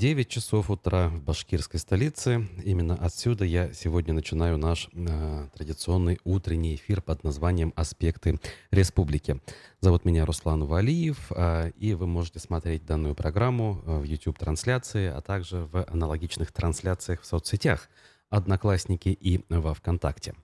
[0.00, 0.24] Здравствуйте, дорогие друзья!
[0.24, 2.48] 9 часов утра в башкирской столице.
[2.64, 8.40] Именно отсюда я сегодня начинаю наш э, традиционный утренний эфир под названием «Аспекты
[8.70, 9.42] республики».
[9.80, 15.20] Зовут меня Руслан Валиев, э, и вы можете смотреть данную программу э, в YouTube-трансляции, а
[15.20, 17.90] также в аналогичных трансляциях в соцсетях
[18.30, 20.34] «Одноклассники» и во ВКонтакте.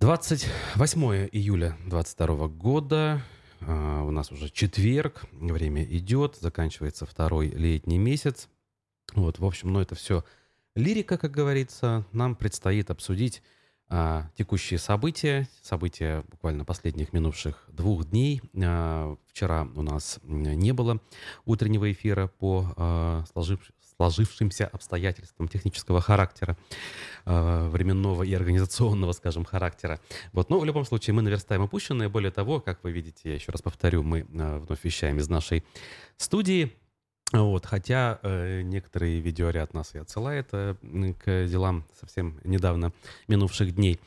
[0.00, 3.22] 28 июля 2022 года.
[3.60, 8.48] А, у нас уже четверг, время идет, заканчивается второй летний месяц.
[9.14, 10.24] Вот, в общем, ну это все
[10.74, 12.04] лирика, как говорится.
[12.12, 13.42] Нам предстоит обсудить
[13.88, 18.42] а, текущие события, события буквально последних минувших двух дней.
[18.62, 21.00] А, вчера у нас не было
[21.44, 23.60] утреннего эфира по а, сложив,
[23.96, 26.56] сложившимся обстоятельствам технического характера,
[27.26, 30.00] э, временного и организационного, скажем, характера.
[30.32, 30.48] Вот.
[30.48, 32.08] Но в любом случае мы наверстаем опущенное.
[32.08, 35.64] Более того, как вы видите, я еще раз повторю, мы э, вновь вещаем из нашей
[36.16, 36.72] студии.
[37.32, 40.76] Вот, хотя э, некоторые видеоряд нас и отсылает э,
[41.24, 42.92] к делам совсем недавно
[43.26, 43.98] минувших дней.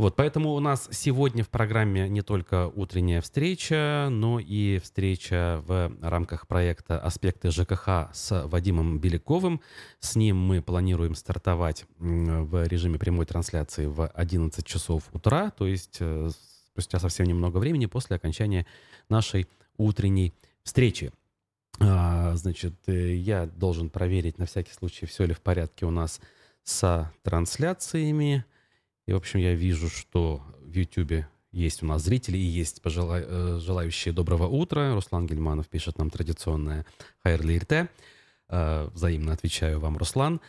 [0.00, 5.92] Вот, поэтому у нас сегодня в программе не только утренняя встреча, но и встреча в
[6.00, 9.60] рамках проекта «Аспекты ЖКХ» с Вадимом Беляковым.
[9.98, 15.98] С ним мы планируем стартовать в режиме прямой трансляции в 11 часов утра, то есть
[16.00, 16.30] э,
[16.72, 18.64] спустя совсем немного времени после окончания
[19.10, 21.12] нашей утренней встречи.
[21.78, 26.22] А, значит, э, я должен проверить на всякий случай, все ли в порядке у нас
[26.64, 28.46] с трансляциями.
[29.10, 33.20] И, в общем, я вижу, что в YouTube есть у нас зрители и есть пожела...
[33.20, 34.94] Э, желающие доброго утра.
[34.94, 36.86] Руслан Гельманов пишет нам традиционное
[37.24, 37.88] «Хайрли Ирте».
[38.48, 40.40] Э, взаимно отвечаю вам, Руслан.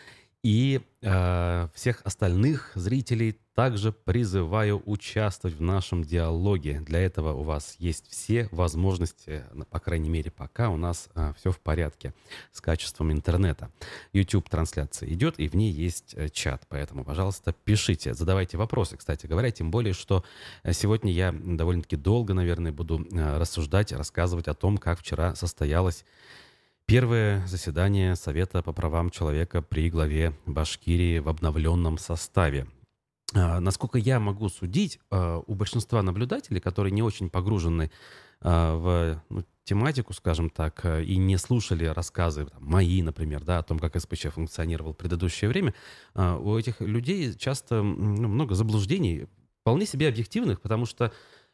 [0.44, 6.79] И э, всех остальных зрителей также призываю участвовать в нашем диалоге.
[6.79, 11.52] Для этого у вас есть все возможности, по крайней мере, пока у нас э, все
[11.52, 12.16] в порядке
[12.52, 13.69] с качеством интернета.
[14.13, 16.66] YouTube-трансляция идет, и в ней есть э, чат.
[16.69, 19.52] Поэтому, пожалуйста, пишите, задавайте вопросы, кстати говоря.
[19.52, 20.23] Тем более, что
[20.63, 26.03] э, сегодня я довольно-таки долго, наверное, буду э, рассуждать, рассказывать о том, как вчера состоялась
[26.91, 32.68] Первое заседание Совета по правам человека при главе Башкирии в обновленном составе.
[33.34, 37.91] А, насколько я могу судить, а, у большинства наблюдателей, которые не очень погружены
[38.41, 43.63] а, в ну, тематику, скажем так, и не слушали рассказы там, мои, например, да, о
[43.63, 45.73] том, как СПЧ функционировал в предыдущее время,
[46.13, 49.28] у этих людей часто ну, много заблуждений,
[49.62, 51.13] вполне себе объективных, потому что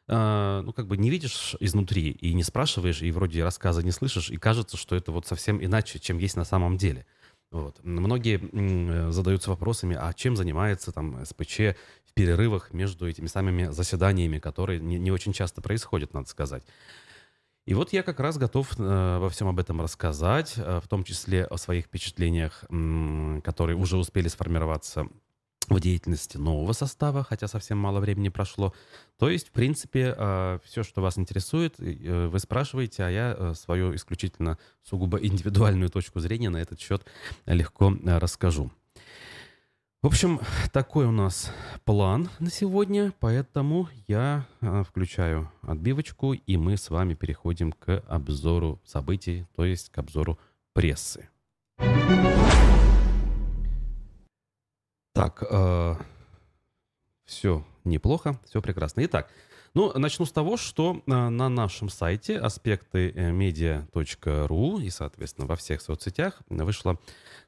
[0.10, 4.30] а, ну, как бы не видишь изнутри и не спрашиваешь, и вроде рассказа не слышишь,
[4.30, 7.06] и кажется, что это вот совсем иначе, чем есть на самом деле.
[7.52, 7.80] Вот.
[7.84, 11.60] Многие задаются вопросами, а чем занимается там СПЧ
[12.06, 16.64] в перерывах между этими самыми заседаниями, которые не, не очень часто происходят, надо сказать.
[17.66, 21.04] И вот я как раз готов э, во всем об этом рассказать, э, в том
[21.04, 22.64] числе о своих впечатлениях,
[23.44, 25.08] которые уже успели сформироваться
[25.68, 28.74] в деятельности нового состава, хотя совсем мало времени прошло.
[29.18, 33.54] То есть, в принципе, э, все, что вас интересует, э, вы спрашиваете, а я э,
[33.54, 37.06] свою исключительно сугубо индивидуальную точку зрения на этот счет
[37.46, 38.72] легко расскажу.
[40.04, 40.40] В общем,
[40.72, 41.52] такой у нас
[41.84, 44.46] план на сегодня, поэтому я
[44.88, 50.40] включаю отбивочку, и мы с вами переходим к обзору событий, то есть к обзору
[50.74, 51.28] прессы.
[55.18, 55.96] Так, э,
[57.26, 59.04] все неплохо, все прекрасно.
[59.06, 59.30] Итак,
[59.74, 65.82] ну, начну с того, что э, на нашем сайте аспекты медиа.ру и, соответственно, во всех
[65.82, 67.00] соцсетях вышла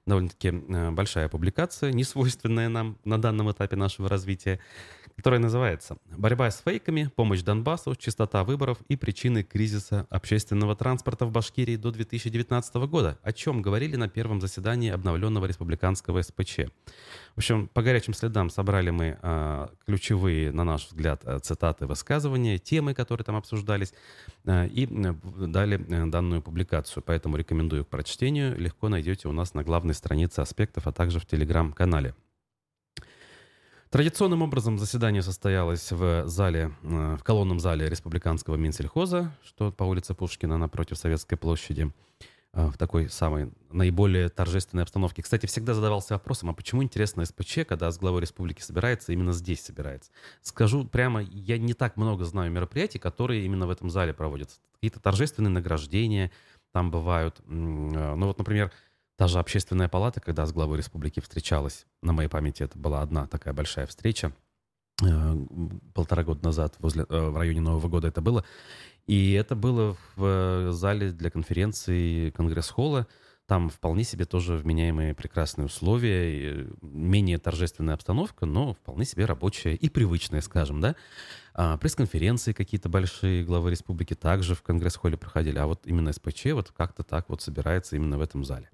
[0.07, 4.59] довольно-таки э, большая публикация, не свойственная нам на данном этапе нашего развития,
[5.19, 11.31] которая называется «Борьба с фейками, помощь Донбассу, частота выборов и причины кризиса общественного транспорта в
[11.33, 16.59] Башкирии до 2019 года», о чем говорили на первом заседании обновленного республиканского СПЧ.
[17.35, 22.57] В общем, по горячим следам собрали мы а, ключевые, на наш взгляд, э, цитаты, высказывания,
[22.57, 23.93] темы, которые там обсуждались,
[24.45, 25.75] а, и дали
[26.09, 27.03] данную публикацию.
[27.05, 28.57] Поэтому рекомендую к прочтению.
[28.57, 32.15] Легко найдете у нас на главной странице аспектов, а также в телеграм-канале.
[33.89, 40.13] Традиционным образом заседание состоялось в зале, э, в колонном зале республиканского Минсельхоза, что по улице
[40.13, 41.91] Пушкина напротив Советской площади,
[42.53, 45.23] э, в такой самой наиболее торжественной обстановке.
[45.23, 49.65] Кстати, всегда задавался вопросом, а почему, интересно, СПЧ, когда с главой республики собирается, именно здесь
[49.65, 50.11] собирается?
[50.43, 54.59] Скажу прямо, я не так много знаю мероприятий, которые именно в этом зале проводятся.
[54.75, 56.29] Какие-то торжественные награждения
[56.73, 57.39] там бывают.
[57.39, 58.71] Э, ну вот, например,
[59.19, 63.27] Та же общественная палата, когда с главой республики встречалась, на моей памяти это была одна
[63.27, 64.31] такая большая встреча,
[65.93, 68.45] полтора года назад возле, в районе Нового года это было.
[69.07, 73.07] И это было в зале для конференции Конгресс-холла.
[73.45, 79.89] Там вполне себе тоже вменяемые прекрасные условия, менее торжественная обстановка, но вполне себе рабочая и
[79.89, 80.95] привычная, скажем, да.
[81.53, 86.71] А, пресс-конференции какие-то большие главы республики также в Конгресс-холле проходили, а вот именно СПЧ вот
[86.71, 88.69] как-то так вот собирается именно в этом зале.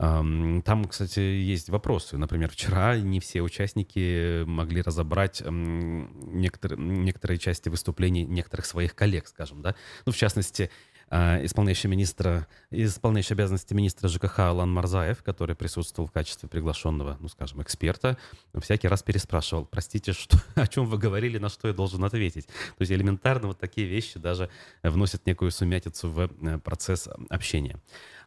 [0.00, 2.16] Там, кстати, есть вопросы.
[2.16, 9.60] Например, вчера не все участники могли разобрать некоторые, некоторые части выступлений некоторых своих коллег, скажем,
[9.60, 9.74] да.
[10.06, 10.70] Ну, в частности,
[11.10, 17.60] исполняющий министра, исполняющий обязанности министра ЖКХ Алан Марзаев, который присутствовал в качестве приглашенного, ну, скажем,
[17.62, 18.16] эксперта,
[18.54, 22.46] всякий раз переспрашивал, простите, что, о чем вы говорили, на что я должен ответить.
[22.46, 24.50] То есть элементарно вот такие вещи даже
[24.82, 27.76] вносят некую сумятицу в э, процесс общения.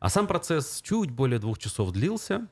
[0.01, 2.47] А сам процесс чуть более двух часов длился,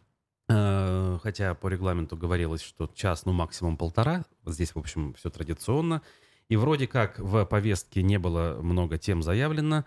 [0.48, 4.24] э, хотя по регламенту говорилось, что час, ну максимум полтора.
[4.45, 6.01] Здесь, в общем, все традиционно.
[6.48, 9.86] И вроде как в повестке не было много тем заявлено.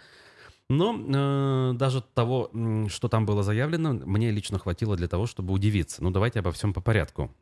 [0.71, 2.51] Но э, даже того,
[2.89, 6.03] что там было заявлено, мне лично хватило для того, чтобы удивиться.
[6.03, 7.35] Ну, давайте обо всем по порядку.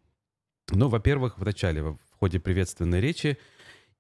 [0.71, 3.39] Ну, во-первых, в начале, в ходе приветственной речи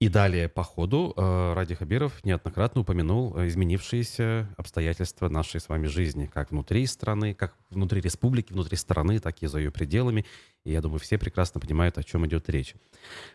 [0.03, 6.27] и далее по ходу э, Ради Хабиров неоднократно упомянул изменившиеся обстоятельства нашей с вами жизни,
[6.27, 10.27] как внутри страны, как внутри республики, внутри страны, так и за ее пределами.
[10.65, 12.75] И я думаю, все прекрасно понимают, о чем идет речь.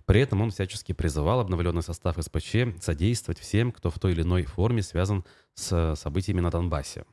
[0.04, 4.44] При этом он всячески призывал обновленный состав СПЧ содействовать всем, кто в той или иной
[4.44, 5.24] форме связан
[5.54, 7.06] с событиями на Донбассе.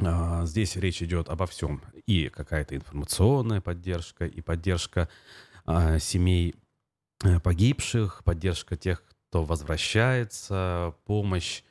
[0.00, 1.82] А, здесь речь идет обо всем.
[2.06, 5.08] И какая-то информационная поддержка, и поддержка
[5.66, 6.61] а, семей Э,
[7.42, 11.62] погибших, поддержка тех, кто возвращается, помощь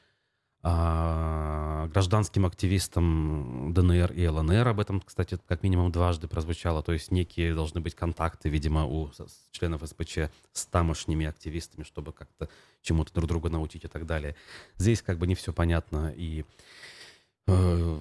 [0.63, 4.68] а, гражданским активистам ДНР и ЛНР.
[4.68, 6.83] Об этом, кстати, как минимум дважды прозвучало.
[6.83, 9.12] То есть некие должны быть контакты, видимо, у
[9.51, 12.48] членов СПЧ с тамошними активистами, чтобы как-то
[12.81, 14.36] чему-то друг друга научить и так далее.
[14.77, 16.45] Здесь как бы не все понятно и
[17.48, 18.00] э,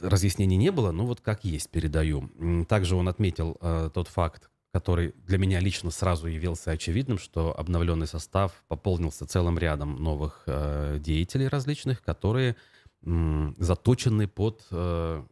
[0.00, 2.30] разъяснений не было, но вот как есть передаю.
[2.68, 8.08] Также он отметил э, тот факт, который для меня лично сразу явился очевидным, что обновленный
[8.08, 12.56] состав пополнился целым рядом новых э, деятелей различных, которые
[13.06, 15.22] э, заточены под, э,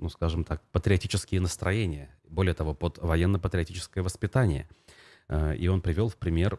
[0.00, 4.68] ну скажем так, патриотические настроения, более того, под военно-патриотическое воспитание.
[5.28, 6.58] Э, и он привел в пример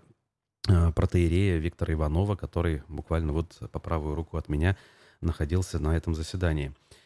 [0.70, 4.78] э, протеерея Виктора Иванова, который буквально вот по правую руку от меня
[5.20, 6.72] находился на этом заседании.
[6.72, 6.99] А,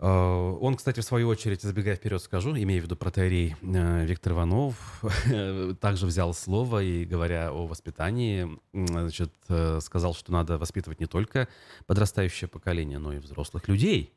[0.00, 5.02] он, кстати, в свою очередь, забегая вперед, скажу, имея в виду протеерей э, Виктор Иванов,
[5.80, 11.48] также взял слово и, говоря о воспитании, значит, э, сказал, что надо воспитывать не только
[11.86, 14.12] подрастающее поколение, но и взрослых людей.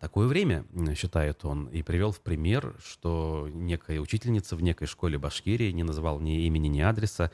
[0.00, 0.64] Такое время,
[0.96, 6.18] считает он, и привел в пример, что некая учительница в некой школе Башкирии, не называл
[6.18, 7.30] ни имени, ни адреса,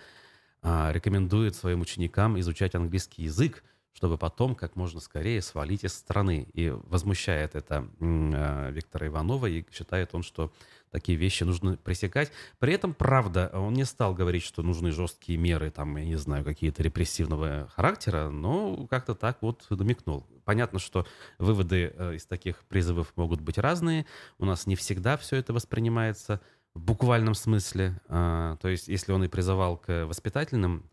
[0.63, 6.49] рекомендует своим ученикам изучать английский язык, чтобы потом как можно скорее свалить из страны.
[6.55, 10.53] И возмущает это э, Виктора Иванова, и считает он, что
[10.91, 12.33] такие вещи нужно пресекать.
[12.59, 16.45] При этом, правда, он не стал говорить, что нужны жесткие меры, там, я не знаю,
[16.45, 20.27] какие-то репрессивного характера, но как-то так вот намекнул.
[20.45, 21.07] Понятно, что
[21.39, 24.07] выводы э, из таких призывов могут быть разные.
[24.39, 26.41] У нас не всегда все это воспринимается
[26.75, 28.01] в буквальном смысле.
[28.09, 30.89] А, то есть, если он и призывал к воспитательным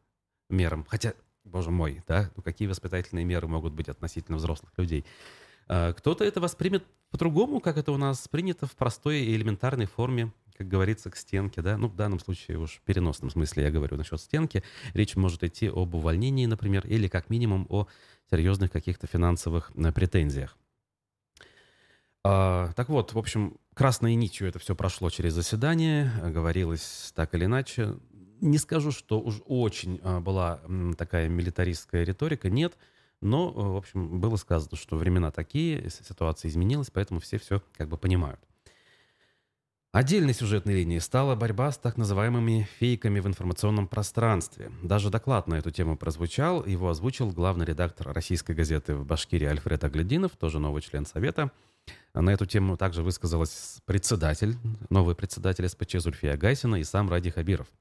[0.50, 1.14] мерам, хотя
[1.48, 5.06] боже мой, да, ну какие воспитательные меры могут быть относительно взрослых людей.
[5.68, 10.32] А, кто-то это воспримет по-другому, как это у нас принято в простой и элементарной форме,
[10.58, 13.98] как говорится, к стенке, да, ну в данном случае уж в переносном смысле я говорю
[13.98, 14.64] насчет стенки,
[14.94, 17.88] речь может идти об увольнении, например, или как минимум о
[18.30, 20.58] серьезных каких-то финансовых э, претензиях.
[22.24, 27.46] А, так вот, в общем, красной нитью это все прошло через заседание, говорилось так или
[27.46, 27.96] иначе
[28.42, 30.62] не скажу, что уж очень а, была
[30.98, 32.78] такая милитаристская риторика, нет.
[33.20, 37.90] Но, э, в общем, было сказано, что времена такие, ситуация изменилась, поэтому все все как
[37.90, 38.40] бы понимают.
[39.92, 44.72] Отдельной сюжетной линией стала борьба с так называемыми фейками в информационном пространстве.
[44.84, 49.84] Даже доклад на эту тему прозвучал, его озвучил главный редактор российской газеты в Башкирии Альфред
[49.84, 51.52] Аглядинов, тоже новый член Совета.
[52.14, 54.56] На эту тему также высказалась председатель,
[54.90, 57.68] новый председатель СПЧ Зульфия Гайсина и сам Ради Хабиров–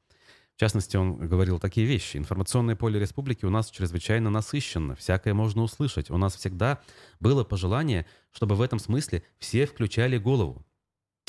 [0.56, 2.16] в частности, он говорил такие вещи.
[2.16, 6.10] Информационное поле республики у нас чрезвычайно насыщенно, всякое можно услышать.
[6.10, 6.80] У нас всегда
[7.20, 10.64] было пожелание, чтобы в этом смысле все включали голову.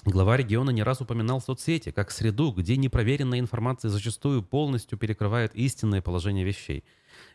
[0.06, 6.02] Глава региона не раз упоминал соцсети как среду, где непроверенная информация зачастую полностью перекрывает истинное
[6.02, 6.86] положение вещей.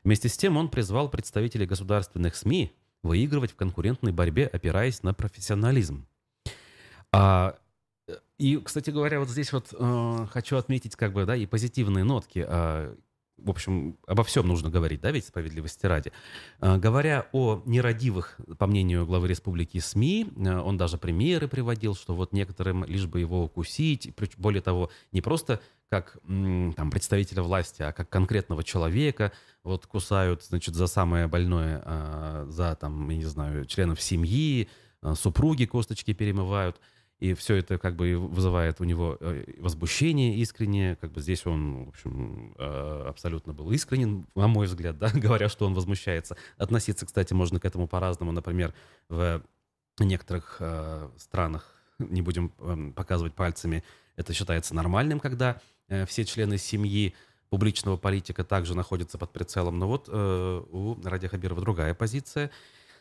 [0.02, 2.72] Вместе с тем он призвал представителей государственных СМИ
[3.02, 6.06] выигрывать в конкурентной борьбе, опираясь на профессионализм.
[7.12, 7.58] А
[8.38, 12.44] И, кстати говоря, вот здесь вот э, хочу отметить как бы, да, и позитивные нотки.
[12.46, 12.94] Э,
[13.38, 16.12] в общем, обо всем нужно говорить, да, ведь справедливости ради.
[16.60, 22.14] Э, говоря о нерадивых, по мнению главы республики СМИ, э, он даже примеры приводил, что
[22.14, 27.92] вот некоторым лишь бы его укусить, более того, не просто как там, представителя власти, а
[27.92, 29.30] как конкретного человека,
[29.62, 34.68] вот кусают, значит, за самое больное, э, за, там, я не знаю, членов семьи,
[35.14, 36.80] супруги косточки перемывают–
[37.22, 40.96] и все это как бы вызывает у него э, возмущение искреннее.
[40.96, 45.48] Как бы здесь он, в общем, э, абсолютно был искренен, на мой взгляд, да, говоря,
[45.48, 46.36] что он возмущается.
[46.58, 48.32] Относиться, кстати, можно к этому по-разному.
[48.32, 48.74] Например,
[49.08, 49.40] в
[50.00, 53.84] некоторых э, странах, не будем эм, показывать пальцами,
[54.16, 55.60] это считается нормальным, когда
[56.06, 57.14] все члены семьи
[57.50, 59.78] публичного политика также находятся под прицелом.
[59.78, 62.50] Но вот у Ради Хабирова другая позиция.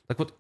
[0.07, 0.35] Так вот,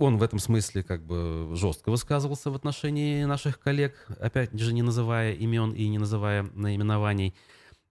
[0.00, 4.82] он в этом смысле как бы жестко высказывался в отношении наших коллег, опять же не
[4.82, 7.34] называя имен и не называя наименований,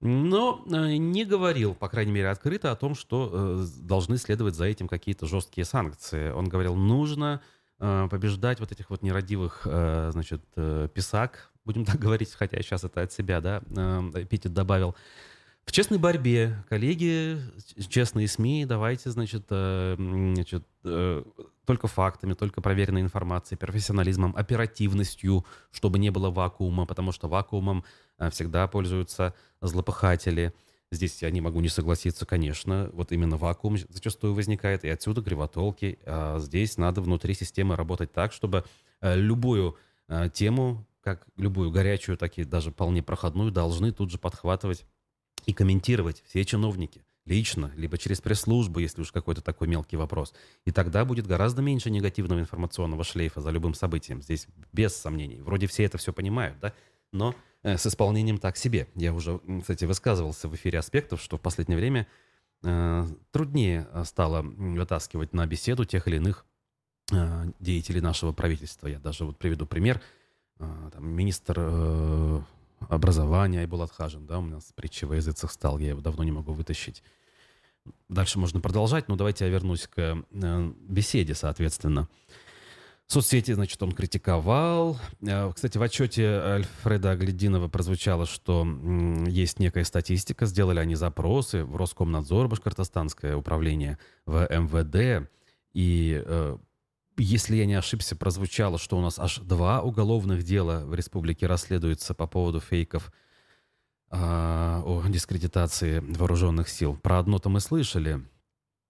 [0.01, 4.65] но э, не говорил, по крайней мере, открыто о том, что э, должны следовать за
[4.65, 6.31] этим какие-то жесткие санкции.
[6.31, 7.41] Он говорил, нужно
[7.79, 10.41] э, побеждать вот этих вот нерадивых, значит,
[10.93, 13.59] писак, будем так говорить, хотя сейчас это от себя, да,
[14.15, 14.95] эпитет добавил,
[15.65, 17.37] в честной борьбе, коллеги,
[17.89, 20.65] честные СМИ, давайте, значит, значит
[21.69, 27.83] только фактами, только проверенной информацией, профессионализмом, оперативностью, чтобы не было вакуума, потому что вакуумом
[28.17, 30.51] э, всегда пользуются злопыхатели.
[30.91, 32.89] Здесь я не могу не согласиться, конечно.
[32.93, 35.99] Вот именно вакуум зачастую возникает, и отсюда кривотолки.
[36.07, 38.65] А здесь надо внутри системы работать так, чтобы
[39.01, 44.17] э, любую э, тему, как любую горячую, так и даже вполне проходную, должны тут же
[44.17, 44.87] подхватывать
[45.45, 50.33] и комментировать все чиновники лично, либо через пресс-службу, если уж какой-то такой мелкий вопрос.
[50.65, 54.21] И тогда будет гораздо меньше негативного информационного шлейфа за любым событием.
[54.21, 55.39] Здесь без сомнений.
[55.41, 56.73] Вроде все это все понимают, да?
[57.11, 58.87] Но э, с исполнением так себе.
[58.95, 62.07] Я уже, кстати, высказывался в эфире аспектов, что в последнее время
[62.63, 66.45] э, труднее э, стало вытаскивать на беседу тех или иных
[67.11, 68.87] э, деятелей нашего правительства.
[68.87, 70.01] Я даже вот приведу пример.
[70.59, 72.41] Э, там, министр э,
[72.87, 76.53] образования Айбулат Хажин, да, у нас притча во языцах стал, я его давно не могу
[76.53, 77.03] вытащить.
[78.07, 82.07] Дальше можно продолжать, но давайте я вернусь к э, беседе, соответственно.
[83.07, 84.99] Соцсети, значит, он критиковал.
[85.21, 88.67] Э, кстати, в отчете Альфреда Аглединова прозвучало, что
[89.27, 90.45] есть некая статистика.
[90.45, 95.27] Сделали они запросы в Роскомнадзор, Башкортостанское управление, в МВД.
[95.73, 96.57] И э,
[97.19, 102.13] если я не ошибся, прозвучало, что у нас аж два уголовных дела в республике расследуются
[102.13, 103.11] по поводу фейков
[104.09, 106.97] а, о дискредитации вооруженных сил.
[106.97, 108.21] Про одно-то мы слышали.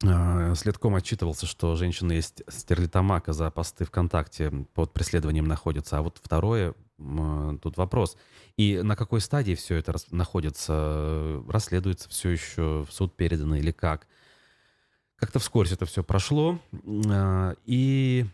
[0.06, 5.98] А, следком отчитывался, что женщина есть Стерлитамака за посты ВКонтакте под преследованием находится.
[5.98, 6.74] А вот второе,
[7.62, 8.16] тут вопрос.
[8.56, 11.44] И на какой стадии все это находится?
[11.48, 14.08] Расследуется все еще, в суд передано или как?
[15.20, 16.60] Как-то вскоре это все прошло.
[17.08, 18.26] А, и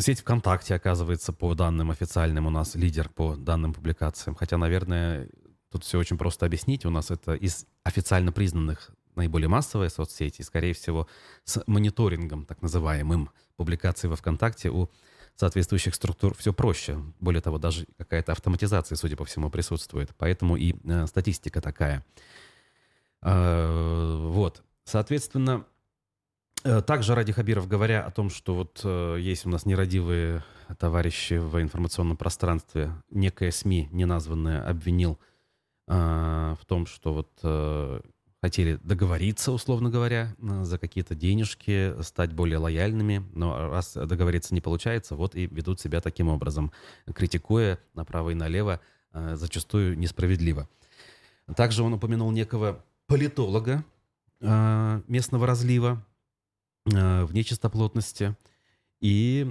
[0.00, 4.34] Сеть ВКонтакте, оказывается, по данным официальным, у нас лидер по данным публикациям.
[4.34, 5.28] Хотя, наверное,
[5.70, 6.84] тут все очень просто объяснить.
[6.84, 10.42] У нас это из официально признанных наиболее массовые соцсети.
[10.42, 11.06] Скорее всего,
[11.44, 14.90] с мониторингом, так называемым, публикаций во ВКонтакте у
[15.36, 16.98] соответствующих структур все проще.
[17.20, 20.10] Более того, даже какая-то автоматизация, судя по всему, присутствует.
[20.18, 22.04] Поэтому и э, статистика такая.
[23.22, 24.64] Э, вот.
[24.86, 25.66] Соответственно,
[26.66, 30.42] Э, также Ради Хабиров, говоря о том, что вот э, есть у нас нерадивые
[30.80, 35.16] товарищи в информационном пространстве, некая СМИ, неназванная, обвинил
[35.86, 38.02] э, в том, что вот
[38.42, 45.14] хотели договориться, условно говоря, за какие-то денежки, стать более лояльными, но раз договориться не получается,
[45.14, 46.70] вот и ведут себя таким образом,
[47.12, 48.80] критикуя направо и налево,
[49.12, 50.68] зачастую несправедливо.
[51.56, 53.84] Также он упомянул некого политолога
[54.40, 56.04] местного разлива,
[56.92, 58.36] Э, в нечистоплотности.
[59.00, 59.44] И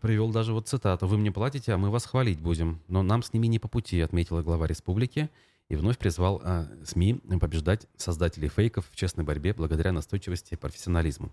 [0.00, 1.06] привел даже вот цитату.
[1.06, 2.82] «Вы мне платите, а мы вас хвалить будем.
[2.88, 5.30] Но нам с ними не по пути», отметила глава республики.
[5.68, 11.30] И вновь призвал а, СМИ побеждать создателей фейков в честной борьбе благодаря настойчивости и профессионализму.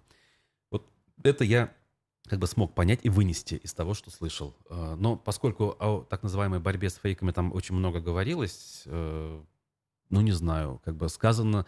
[0.71, 0.85] Вот
[1.23, 1.73] это я
[2.27, 4.53] как бы смог понять и вынести из того, что слышал.
[4.69, 9.41] Э, но поскольку о так называемой борьбе с фейками там очень много говорилось, э,
[10.09, 11.65] ну не знаю, как бы сказано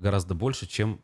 [0.00, 1.00] гораздо больше, чем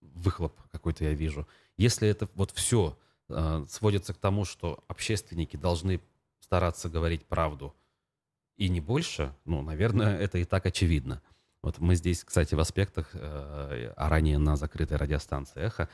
[0.00, 1.46] выхлоп какой-то я вижу.
[1.76, 6.00] Если это вот все э, сводится к тому, что общественники должны
[6.40, 7.74] стараться говорить правду
[8.56, 11.22] и не больше, ну, наверное, это и так очевидно.
[11.62, 15.88] Вот мы здесь, кстати, в аспектах, э, а ранее на закрытой радиостанции «Эхо»,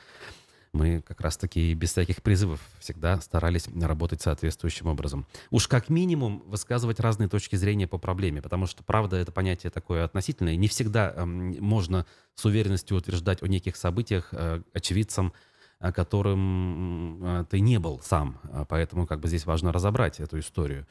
[0.74, 5.26] мы как раз-таки без всяких призывов всегда старались работать соответствующим образом.
[5.50, 10.04] Уж как минимум высказывать разные точки зрения по проблеме, потому что, правда, это понятие такое
[10.04, 10.56] относительное.
[10.56, 15.32] Не всегда э, можно с уверенностью утверждать о неких событиях э, очевидцам,
[15.94, 18.40] которым э, ты не был сам.
[18.68, 20.86] Поэтому как бы здесь важно разобрать эту историю.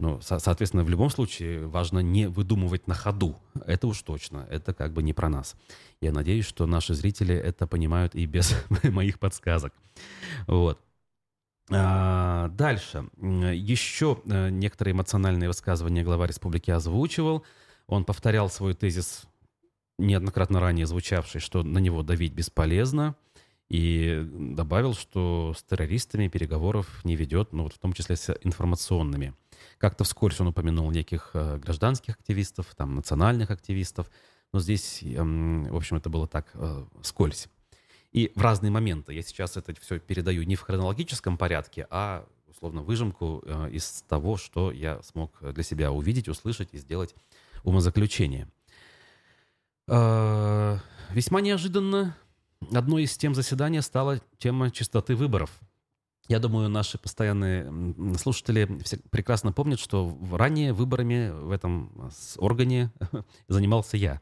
[0.00, 3.36] Ну, со- соответственно, в любом случае важно не выдумывать на ходу.
[3.66, 4.46] Это уж точно.
[4.50, 5.56] Это как бы не про нас.
[6.00, 9.74] Я надеюсь, что наши зрители это понимают и без моих подсказок.
[10.46, 10.80] Вот.
[11.70, 13.10] А, дальше.
[13.20, 17.44] Еще э, некоторые эмоциональные высказывания глава республики озвучивал.
[17.86, 19.24] Он повторял свой тезис,
[19.98, 23.16] неоднократно ранее звучавший, что на него давить бесполезно.
[23.68, 29.34] И добавил, что с террористами переговоров не ведет, ну, вот в том числе с информационными.
[29.78, 34.10] Как-то вскользь он упомянул неких э, гражданских активистов, там, национальных активистов.
[34.52, 37.48] Но здесь, эм, в общем, это было так э, скользь.
[38.12, 39.14] И в разные моменты.
[39.14, 44.36] Я сейчас это все передаю не в хронологическом порядке, а условно выжимку э, из того,
[44.36, 47.14] что я смог для себя увидеть, услышать и сделать
[47.62, 48.48] умозаключение.
[49.86, 52.16] Весьма неожиданно
[52.72, 55.50] одной из тем заседания стала тема чистоты выборов–
[56.30, 57.66] я думаю, наши постоянные
[58.16, 58.68] слушатели
[59.10, 62.92] прекрасно помнят, что ранее выборами в этом органе
[63.48, 64.20] занимался я.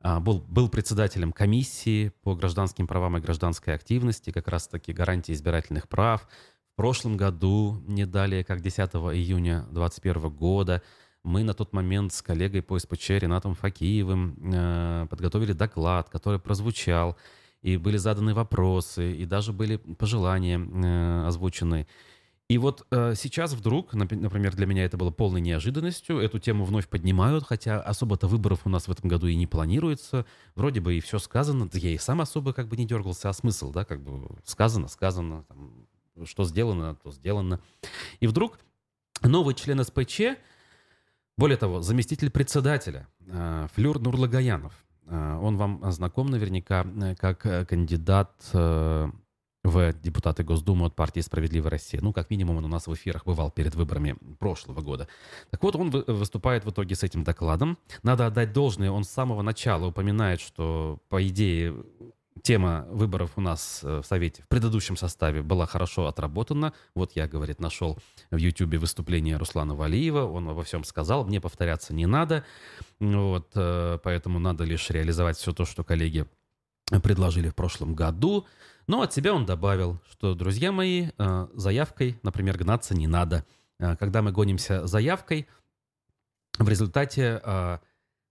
[0.00, 5.90] А, был, был председателем комиссии по гражданским правам и гражданской активности, как раз-таки гарантии избирательных
[5.90, 6.26] прав.
[6.72, 10.82] В прошлом году, не далее, как 10 июня 2021 года,
[11.22, 17.14] мы на тот момент с коллегой по СПЧ Ренатом Факиевым э, подготовили доклад, который прозвучал
[17.66, 21.88] и были заданы вопросы, и даже были пожелания э, озвучены.
[22.48, 26.86] И вот э, сейчас вдруг, например, для меня это было полной неожиданностью, эту тему вновь
[26.88, 30.26] поднимают, хотя особо-то выборов у нас в этом году и не планируется.
[30.54, 33.32] Вроде бы и все сказано, да я и сам особо как бы не дергался, а
[33.32, 35.88] смысл, да, как бы сказано, сказано, там,
[36.24, 37.60] что сделано, то сделано.
[38.20, 38.60] И вдруг
[39.22, 40.38] новый член СПЧ,
[41.36, 48.32] более того, заместитель председателя э, Флюр Нурлагаянов, он вам знаком наверняка э, как э, кандидат
[49.66, 52.00] в депутаты Госдумы от партии «Справедливая Россия».
[52.00, 55.08] Ну, как минимум, он у нас в эфирах бывал перед выборами прошлого года.
[55.50, 57.76] Так вот, он выступает в итоге с этим докладом.
[58.04, 61.74] Надо отдать должное, он с самого начала упоминает, что, по идее,
[62.46, 66.72] тема выборов у нас э, в Совете в предыдущем составе была хорошо отработана.
[66.94, 67.98] Вот я, говорит, нашел
[68.30, 72.44] в Ютьюбе выступление Руслана Валиева, он обо всем сказал, мне повторяться не надо,
[73.00, 76.24] вот, э, поэтому надо лишь реализовать все то, что коллеги
[77.02, 78.46] предложили в прошлом году.
[78.86, 83.44] Но от себя он добавил, что, друзья мои, э, заявкой, например, гнаться не надо.
[83.78, 85.48] Когда мы гонимся заявкой,
[86.58, 87.80] в результате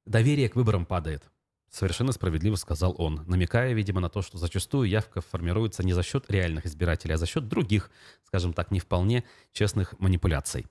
[0.06, 1.30] доверие к выборам падает.
[1.70, 6.26] Совершенно справедливо сказал он, намекая, видимо, на то, что зачастую явка формируется не за счет
[6.30, 7.92] реальных избирателей, а за счет других,
[8.24, 10.68] скажем так, не вполне честных манипуляций.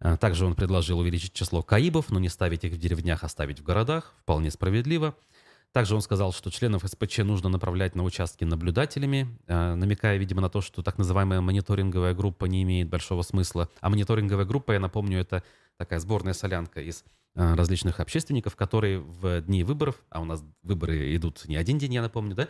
[0.00, 3.60] А, также он предложил увеличить число каибов, но не ставить их в деревнях, а ставить
[3.60, 4.14] в городах.
[4.22, 5.14] Вполне справедливо.
[5.72, 10.48] Также он сказал, что членов СПЧ нужно направлять на участки наблюдателями, а, намекая, видимо, на
[10.48, 13.68] то, что так называемая мониторинговая группа не имеет большого смысла.
[13.80, 15.44] А мониторинговая группа, я напомню, это
[15.80, 17.04] такая сборная солянка из
[17.36, 21.94] Э, различных общественников, которые в дни выборов, а у нас выборы идут не один день,
[21.94, 22.48] я напомню, да,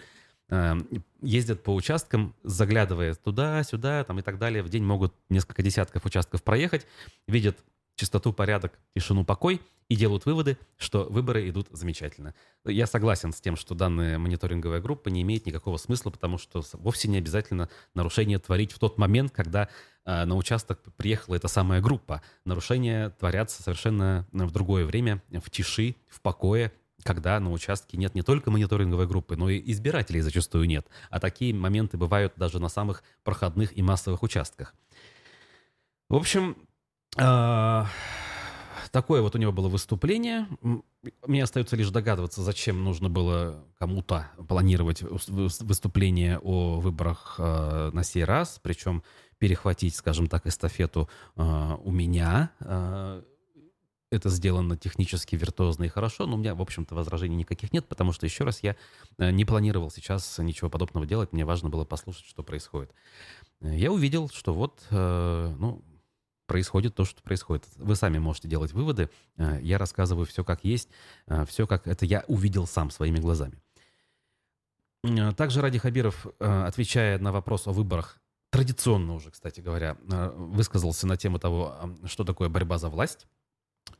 [0.48, 0.74] э,
[1.20, 4.62] ездят по участкам, заглядывая туда, сюда, там и так далее.
[4.62, 6.86] В день могут несколько десятков участков проехать,
[7.28, 7.58] видят
[7.94, 12.34] чистоту, порядок, тишину, покой и делают выводы, что выборы идут замечательно.
[12.64, 17.08] Я согласен с тем, что данная мониторинговая группа не имеет никакого смысла, потому что вовсе
[17.08, 19.68] не обязательно нарушение творить в тот момент, когда
[20.06, 22.22] на участок приехала эта самая группа.
[22.44, 26.72] Нарушения творятся совершенно в другое время, в тиши, в покое,
[27.04, 30.86] когда на участке нет не только мониторинговой группы, но и избирателей зачастую нет.
[31.10, 34.74] А такие моменты бывают даже на самых проходных и массовых участках.
[36.08, 36.56] В общем,
[37.16, 37.86] а,
[38.90, 40.46] такое вот у него было выступление.
[41.26, 48.24] Мне остается лишь догадываться, зачем нужно было кому-то планировать выступление о выборах а, на сей
[48.24, 49.02] раз, причем
[49.40, 52.52] перехватить, скажем так, эстафету а, у меня.
[54.12, 58.12] Это сделано технически виртуозно и хорошо, но у меня, в общем-то, возражений никаких нет, потому
[58.12, 58.76] что, еще раз, я
[59.18, 62.92] не планировал сейчас ничего подобного делать, мне важно было послушать, что происходит.
[63.60, 65.84] Я увидел, что вот, ну,
[66.50, 67.64] происходит то, что происходит.
[67.76, 69.08] Вы сами можете делать выводы.
[69.36, 70.88] Э, я рассказываю все как есть,
[71.28, 73.54] э, все как это я увидел сам своими глазами.
[75.04, 78.19] Э, также Ради Хабиров, отвечая на вопрос о выборах,
[78.50, 83.26] традиционно уже, кстати говоря, высказался на тему того, что такое борьба за власть.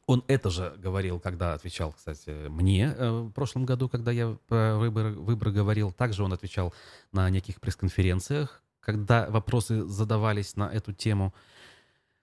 [0.06, 4.76] Он это же говорил, когда отвечал, кстати, мне э, в прошлом году, когда я про
[4.76, 5.92] выборы, выборы говорил.
[5.92, 6.74] Также он отвечал
[7.12, 11.32] на неких пресс-конференциях, когда вопросы задавались на эту тему.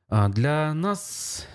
[0.09, 1.47] А для нас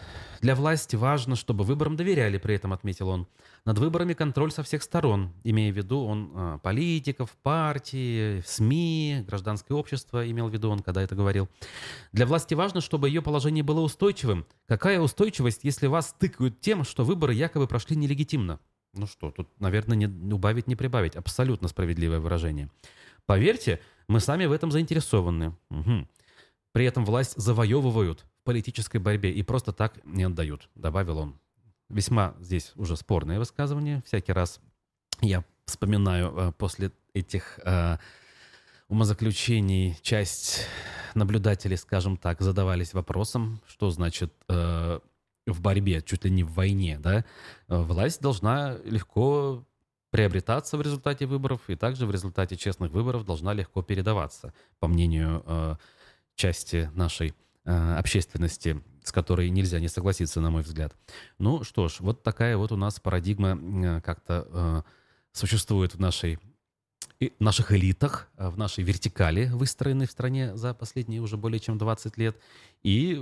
[0.42, 3.28] для власти важно, чтобы выборам доверяли, при этом отметил он.
[3.64, 9.74] Над выборами контроль со всех сторон, имея в виду он а, политиков, партии, СМИ, гражданское
[9.74, 11.48] общество, имел в виду он, когда это говорил.
[12.10, 14.44] Для власти важно, чтобы ее положение было устойчивым.
[14.66, 18.58] Какая устойчивость, если вас тыкают тем, что выборы якобы прошли нелегитимно?
[18.94, 21.14] Ну что, тут, наверное, не убавить, не прибавить.
[21.14, 22.68] Абсолютно справедливое выражение.
[23.26, 23.78] Поверьте,
[24.08, 25.56] мы сами в этом заинтересованы.
[25.70, 26.08] Угу.
[26.72, 31.38] При этом власть завоевывают политической борьбе и просто так не отдают, добавил он.
[31.88, 34.02] Весьма здесь уже спорное высказывание.
[34.06, 34.60] Всякий раз
[35.20, 37.98] я вспоминаю э, после этих э,
[38.88, 40.66] умозаключений часть
[41.14, 45.00] наблюдателей, скажем так, задавались вопросом, что значит э,
[45.46, 47.24] в борьбе, чуть ли не в войне, да,
[47.68, 49.64] власть должна легко
[50.10, 55.42] приобретаться в результате выборов и также в результате честных выборов должна легко передаваться, по мнению
[55.46, 55.76] э,
[56.36, 60.94] части нашей Э, общественности, с которой нельзя не согласиться, на мой взгляд.
[61.38, 64.82] Ну что ж, вот такая вот у нас парадигма э, как-то э,
[65.32, 66.38] существует в нашей
[67.20, 72.16] в наших элитах, в нашей вертикали, выстроенной в стране за последние уже более чем 20
[72.18, 72.36] лет.
[72.82, 73.12] И,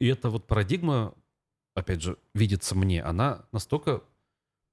[0.00, 1.14] и эта вот парадигма,
[1.74, 4.02] опять же, видится мне, она настолько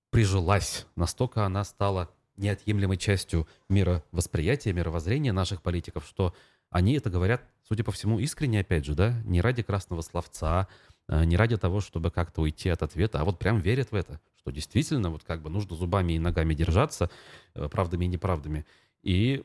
[0.09, 6.33] прижилась, настолько она стала неотъемлемой частью мировосприятия, мировоззрения наших политиков, что
[6.69, 10.67] они это говорят судя по всему, искренне, опять же, да, не ради красного словца,
[11.07, 14.21] а, не ради того, чтобы как-то уйти от ответа, а вот прям верят в это,
[14.37, 17.09] что действительно вот как бы нужно зубами и ногами держаться,
[17.55, 18.65] э, правдами и неправдами,
[19.03, 19.43] и,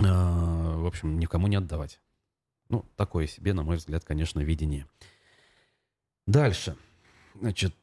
[0.00, 2.00] а, в общем, никому не отдавать.
[2.68, 4.86] Ну, такое себе, на мой взгляд, конечно, видение.
[6.26, 6.76] Дальше.
[7.34, 7.76] Значит,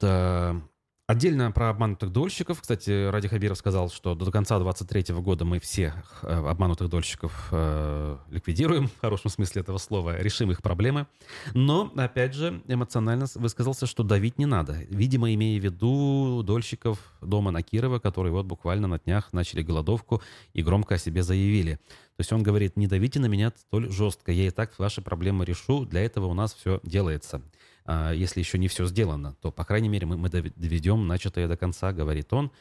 [1.08, 2.62] Отдельно про обманутых дольщиков.
[2.62, 8.18] Кстати, Ради Хабиров сказал, что до конца 2023 года мы всех э, обманутых дольщиков э,
[8.32, 11.06] ликвидируем, в хорошем смысле этого слова, решим их проблемы.
[11.54, 14.80] Но, опять же, эмоционально высказался, что давить не надо.
[14.90, 20.24] Видимо, имея в виду дольщиков дома на Кирова, которые вот буквально на днях начали голодовку
[20.54, 21.76] и громко о себе заявили.
[22.16, 25.46] То есть он говорит, не давите на меня столь жестко, я и так ваши проблемы
[25.46, 27.44] решу, для этого у нас все делается.
[27.86, 31.56] А, если еще не все сделано, то, по крайней мере, мы, мы доведем начатое до
[31.56, 32.52] конца, говорит он.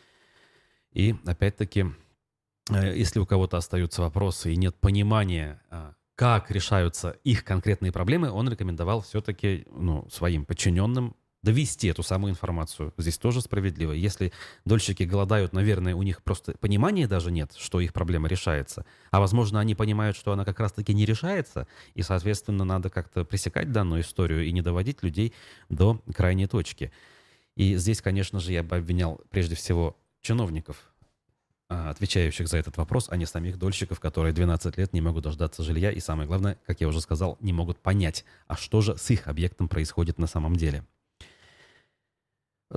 [0.93, 1.87] И, опять-таки,
[2.71, 8.31] э, если у кого-то остаются вопросы и нет понимания, а, как решаются их конкретные проблемы,
[8.31, 12.93] он рекомендовал все-таки ну, своим подчиненным довести эту самую информацию.
[12.97, 13.93] Здесь тоже справедливо.
[13.93, 14.33] Если
[14.65, 18.87] дольщики голодают, наверное, у них просто понимания даже нет, что их проблема решается.
[19.11, 23.71] А возможно, они понимают, что она как раз-таки не решается, и, соответственно, надо как-то пресекать
[23.71, 25.35] данную историю и не доводить людей
[25.69, 26.91] до крайней точки.
[27.57, 30.77] И здесь, конечно же, я бы обвинял прежде всего чиновников,
[31.69, 35.63] а, отвечающих за этот вопрос, а не самих дольщиков, которые 12 лет не могут дождаться
[35.63, 39.11] жилья и, самое главное, как я уже сказал, не могут понять, а что же с
[39.11, 40.85] их объектом происходит на самом деле.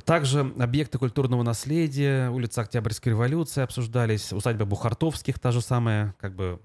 [0.05, 6.60] Также объекты культурного наследия, улица Октябрьской революции обсуждались, усадьба Бухартовских, та же самая, как бы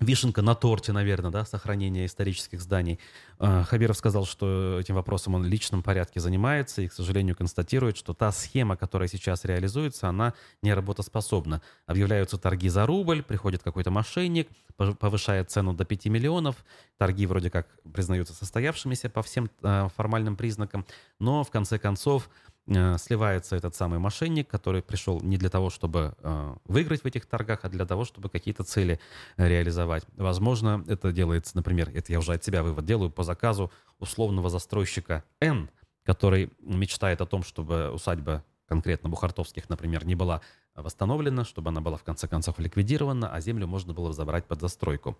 [0.00, 2.98] вишенка на торте, наверное, да, сохранение исторических зданий.
[3.38, 7.96] А, Хабиров сказал, что этим вопросом он в личном порядке занимается и, к сожалению, констатирует,
[7.96, 11.62] что та схема, которая сейчас реализуется, она не работоспособна.
[11.86, 16.56] Объявляются торги за рубль, приходит какой-то мошенник, повышает цену до 5 миллионов,
[16.98, 20.84] торги вроде как признаются состоявшимися по всем а, формальным признакам,
[21.20, 22.28] но в конце концов
[22.66, 27.60] сливается этот самый мошенник, который пришел не для того, чтобы э, выиграть в этих торгах,
[27.62, 28.98] а для того, чтобы какие-то цели
[29.36, 30.04] э, реализовать.
[30.16, 35.24] Возможно, это делается, например, это я уже от себя вывод делаю, по заказу условного застройщика
[35.40, 35.68] N,
[36.04, 40.40] который мечтает о том, чтобы усадьба конкретно Бухартовских, например, не была
[40.74, 45.18] восстановлена, чтобы она была в конце концов ликвидирована, а землю можно было забрать под застройку.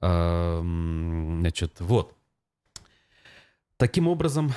[0.00, 2.14] Эм, значит, вот.
[3.82, 4.52] Таким образом,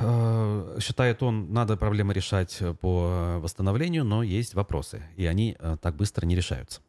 [0.00, 5.96] э, считает он, надо проблемы решать по восстановлению, но есть вопросы, и они э, так
[5.96, 6.80] быстро не решаются.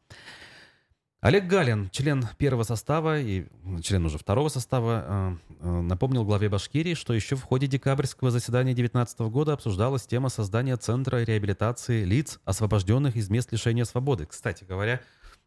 [1.19, 3.47] Олег Галин, член первого состава и
[3.83, 9.19] член уже второго состава, э, напомнил главе Башкирии, что еще в ходе декабрьского заседания 2019
[9.29, 14.25] года обсуждалась тема создания Центра реабилитации лиц, освобожденных из мест лишения свободы.
[14.27, 15.01] Кстати говоря,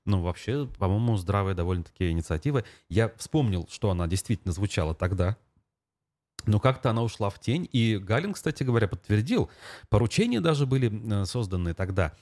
[0.04, 2.64] ну, вообще, по-моему, здравая довольно-таки инициатива.
[2.90, 5.38] Я вспомнил, что она действительно звучала тогда,
[6.48, 7.68] но как-то она ушла в тень.
[7.72, 9.50] И Галин, кстати говоря, подтвердил,
[9.88, 12.12] поручения даже были э, созданы тогда.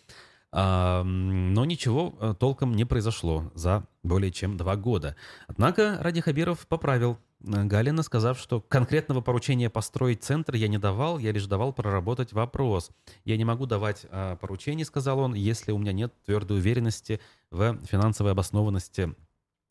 [0.53, 5.15] Но ничего э, толком не произошло за более чем два года.
[5.49, 11.33] Однако Ради Хабиров поправил Галина, сказав, что конкретного поручения построить центр я не давал, я
[11.33, 12.91] лишь давал проработать вопрос.
[13.25, 17.79] Я не могу давать а, поручений, сказал он, если у меня нет твердой уверенности в
[17.85, 19.15] финансовой обоснованности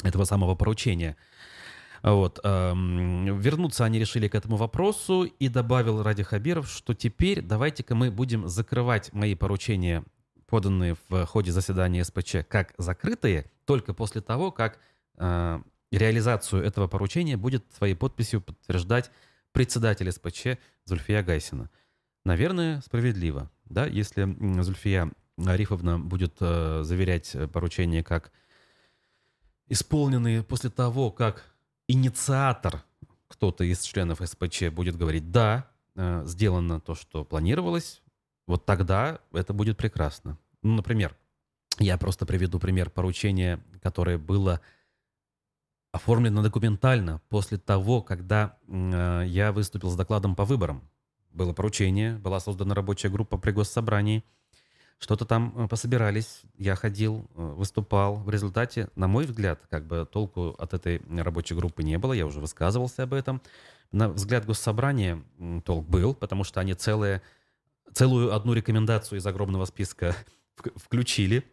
[0.04, 1.18] этого самого поручения.
[2.04, 2.40] Вот.
[2.44, 8.48] Вернуться они решили к этому вопросу, и добавил Ради Хабиров, что теперь давайте-ка мы будем
[8.48, 10.04] закрывать мои поручения,
[10.48, 14.80] поданные в ходе заседания СПЧ, как закрытые, только после того, как
[15.18, 19.12] а, реализацию этого поручения будет своей подписью подтверждать
[19.52, 21.70] председатель СПЧ Зульфия Гайсина.
[22.26, 23.50] Наверное, справедливо.
[23.66, 23.86] Да?
[23.86, 24.28] Если
[24.62, 28.32] Зульфия Арифовна будет э, заверять поручение как
[29.68, 31.55] исполненные после того, как
[31.88, 32.84] инициатор,
[33.28, 38.02] кто-то из членов СПЧ будет говорить «да», э, сделано то, что планировалось,
[38.48, 40.38] вот тогда это будет прекрасно.
[40.62, 41.16] Ну, например,
[41.80, 44.62] я просто приведу пример поручения, которое было
[45.92, 50.90] оформлено документально после того, когда э, я выступил с докладом по выборам.
[51.32, 54.24] Было поручение, была создана рабочая группа при госсобрании–
[54.98, 58.16] что-то там э, пособирались, я ходил, э, выступал.
[58.16, 62.26] В результате, на мой взгляд, как бы толку от этой рабочей группы не было, я
[62.26, 63.42] уже высказывался об этом.
[63.92, 65.22] На взгляд госсобрания
[65.64, 67.22] толк был, потому что они целые,
[67.94, 70.16] целую одну рекомендацию из огромного списка
[70.76, 71.44] включили.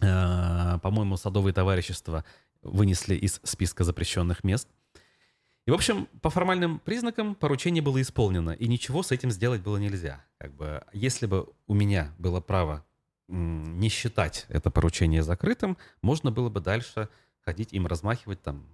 [0.00, 2.24] Э, по-моему, садовые товарищества
[2.62, 4.68] вынесли из списка запрещенных мест.
[5.68, 9.76] И, в общем, по формальным признакам поручение было исполнено, и ничего с этим сделать было
[9.76, 10.24] нельзя.
[10.38, 12.86] Как бы, если бы у меня было право
[13.28, 17.10] не считать это поручение закрытым, можно было бы дальше
[17.44, 18.66] ходить им размахивать там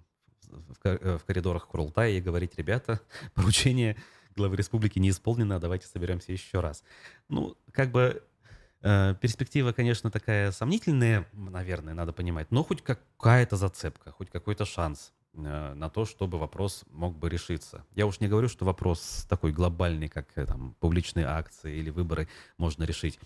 [0.46, 3.00] в коридорах Курултая и говорить, ребята,
[3.34, 3.96] поручение
[4.36, 6.84] главы республики не исполнено, давайте соберемся еще раз.
[7.28, 8.22] Ну, как бы
[8.82, 15.12] э, перспектива, конечно, такая сомнительная, наверное, надо понимать, но хоть какая-то зацепка, хоть какой-то шанс.
[15.36, 17.84] Э, на то, чтобы вопрос мог бы решиться.
[17.94, 22.28] Я уж не говорю, что вопрос такой глобальный, как э, там, публичные акции или выборы
[22.56, 23.18] можно решить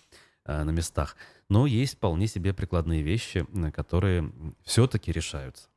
[0.45, 1.17] э, на местах.
[1.49, 4.33] Но есть вполне себе прикладные вещи, которые
[4.65, 5.69] все-таки решаются.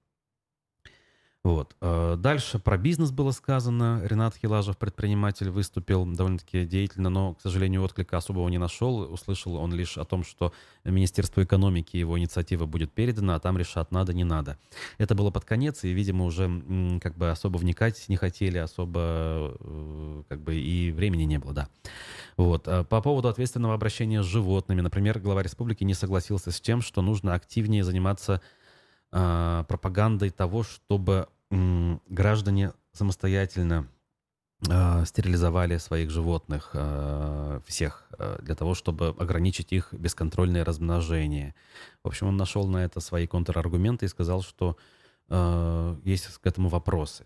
[1.43, 1.75] Вот.
[1.81, 4.01] Э, дальше про бизнес было сказано.
[4.03, 9.11] Ренат Хилажев, предприниматель, выступил довольно-таки деятельно, но, к сожалению, отклика особого не нашел.
[9.11, 13.91] Услышал он лишь о том, что Министерству экономики его инициатива будет передана, а там решат,
[13.91, 14.59] надо, не надо.
[14.99, 20.23] Это было под конец, и, видимо, уже как бы особо вникать не хотели, особо э,
[20.29, 21.69] как бы и времени не было, да.
[22.37, 22.67] Вот.
[22.67, 27.01] А по поводу ответственного обращения с животными, например, глава республики не согласился с тем, что
[27.01, 28.41] нужно активнее заниматься
[29.11, 33.87] э, пропагандой того, чтобы э, граждане самостоятельно
[34.67, 41.55] э, стерилизовали своих животных, э, всех, э, для того, чтобы ограничить их бесконтрольное размножение.
[42.03, 44.77] В общем, он нашел на это свои контраргументы и сказал, что
[45.29, 47.25] э, есть к этому вопросы.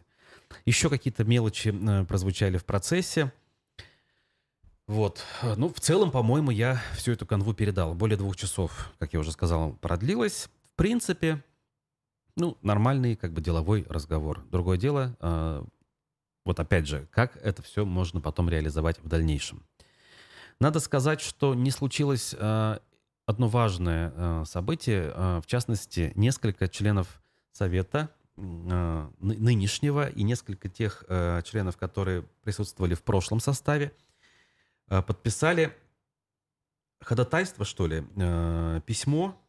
[0.66, 3.32] Еще какие-то мелочи э, прозвучали в процессе.
[4.88, 5.24] Вот.
[5.58, 7.96] Ну, в целом, по-моему, я всю эту канву передал.
[7.96, 10.48] Более двух часов, как я уже сказал, продлилось.
[10.74, 11.44] В принципе,
[12.36, 14.46] ну, нормальный как бы деловой разговор.
[14.52, 15.64] Другое дело, э,
[16.44, 19.66] вот опять же, как это все можно потом реализовать в дальнейшем.
[20.60, 22.80] Надо сказать, что не случилось э,
[23.26, 25.12] одно важное э, событие.
[25.42, 27.22] В частности, несколько членов
[27.52, 31.06] Совета нынешнего и несколько тех
[31.46, 33.94] членов, которые присутствовали в прошлом составе,
[34.88, 35.74] подписали
[37.00, 38.02] ходатайство, что ли,
[38.86, 39.42] письмо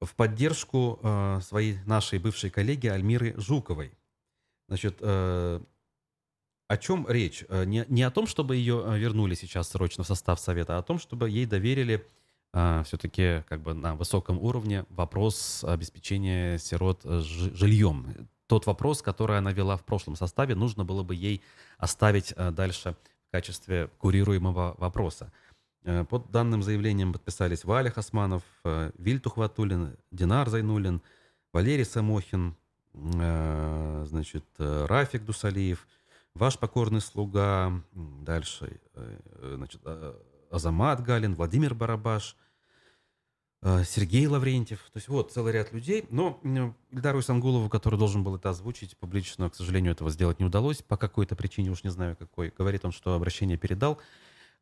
[0.00, 3.92] в поддержку э, своей нашей бывшей коллеги Альмиры Жуковой.
[4.68, 5.60] Значит, э,
[6.68, 7.44] о чем речь?
[7.48, 10.80] Э, не, не о том, чтобы ее э, вернули сейчас срочно в состав Совета, а
[10.80, 12.06] о том, чтобы ей доверили
[12.52, 18.28] э, все-таки как бы на высоком уровне вопрос обеспечения сирот жильем.
[18.46, 21.42] Тот вопрос, который она вела в прошлом составе, нужно было бы ей
[21.76, 22.96] оставить э, дальше
[23.28, 25.32] в качестве курируемого вопроса.
[25.84, 31.02] Э, под данным заявлением подписались Валя Хасманов, э, Вильтух Ватулин, Динар Зайнулин,
[31.52, 32.56] Валерий Самохин,
[32.94, 35.86] э, значит, Рафик Дусалиев,
[36.34, 38.80] ваш покорный слуга, дальше,
[39.40, 39.80] значит,
[40.50, 42.36] Азамат Галин, Владимир Барабаш,
[43.62, 44.78] Сергей Лаврентьев.
[44.92, 46.06] То есть вот целый ряд людей.
[46.10, 46.40] Но
[46.92, 50.80] Ильдару Исангулову, который должен был это озвучить публично, к сожалению, этого сделать не удалось.
[50.82, 52.52] По какой-то причине, уж не знаю какой.
[52.56, 53.98] Говорит он, что обращение передал.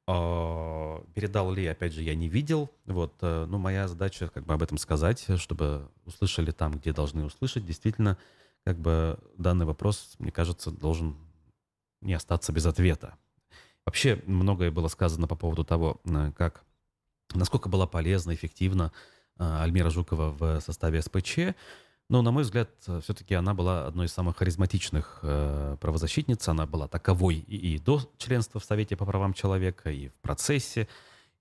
[0.09, 2.71] А, передал ли, опять же, я не видел.
[2.85, 7.25] Вот, э, ну, моя задача как бы об этом сказать, чтобы услышали там, где должны
[7.25, 7.67] услышать.
[7.67, 8.17] Действительно,
[8.65, 11.17] как бы данный вопрос, мне кажется, должен
[12.01, 13.17] не остаться без ответа.
[13.85, 16.65] Вообще многое было сказано по поводу того, э, как,
[17.35, 18.93] насколько была полезна, эффективна
[19.39, 21.39] э, Альмира Жукова в составе СПЧ.
[22.09, 22.71] Но, на мой взгляд,
[23.03, 26.47] все-таки она была одной из самых харизматичных э, правозащитниц.
[26.49, 30.89] Она была таковой и, и до членства в Совете по правам человека, и в процессе,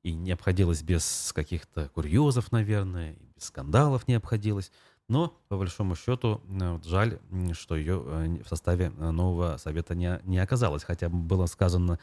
[0.02, 4.72] и не обходилась без каких-то курьезов, наверное, и без скандалов не обходилась.
[5.08, 7.20] Но, по большому счету, э, жаль,
[7.54, 10.84] что ее э, в составе э, нового совета не, не оказалось.
[10.84, 12.00] Хотя было сказано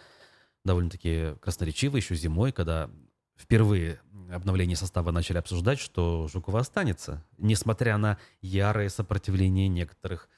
[0.64, 2.90] довольно-таки красноречиво еще зимой, когда
[3.36, 10.28] впервые обновление состава начали обсуждать, что Жукова останется, несмотря на ярое сопротивление некоторых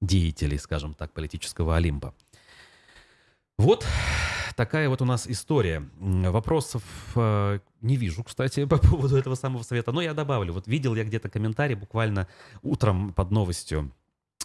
[0.00, 2.14] деятелей, скажем так, политического Олимпа.
[3.58, 3.86] Вот
[4.56, 5.88] такая вот у нас история.
[5.98, 6.82] Вопросов
[7.14, 9.92] э, не вижу, кстати, по поводу этого самого совета.
[9.92, 10.52] Но я добавлю.
[10.52, 12.28] Вот видел я где-то комментарий буквально
[12.62, 13.92] утром под новостью.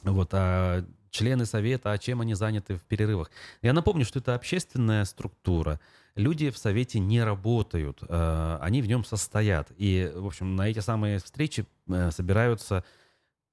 [0.04, 0.86] Вот, а
[1.17, 3.32] члены совета, а чем они заняты в перерывах.
[3.62, 5.80] Я напомню, что это общественная структура.
[6.15, 9.71] Люди в совете не работают, э, они в нем состоят.
[9.77, 12.84] И, в общем, на эти самые встречи э, собираются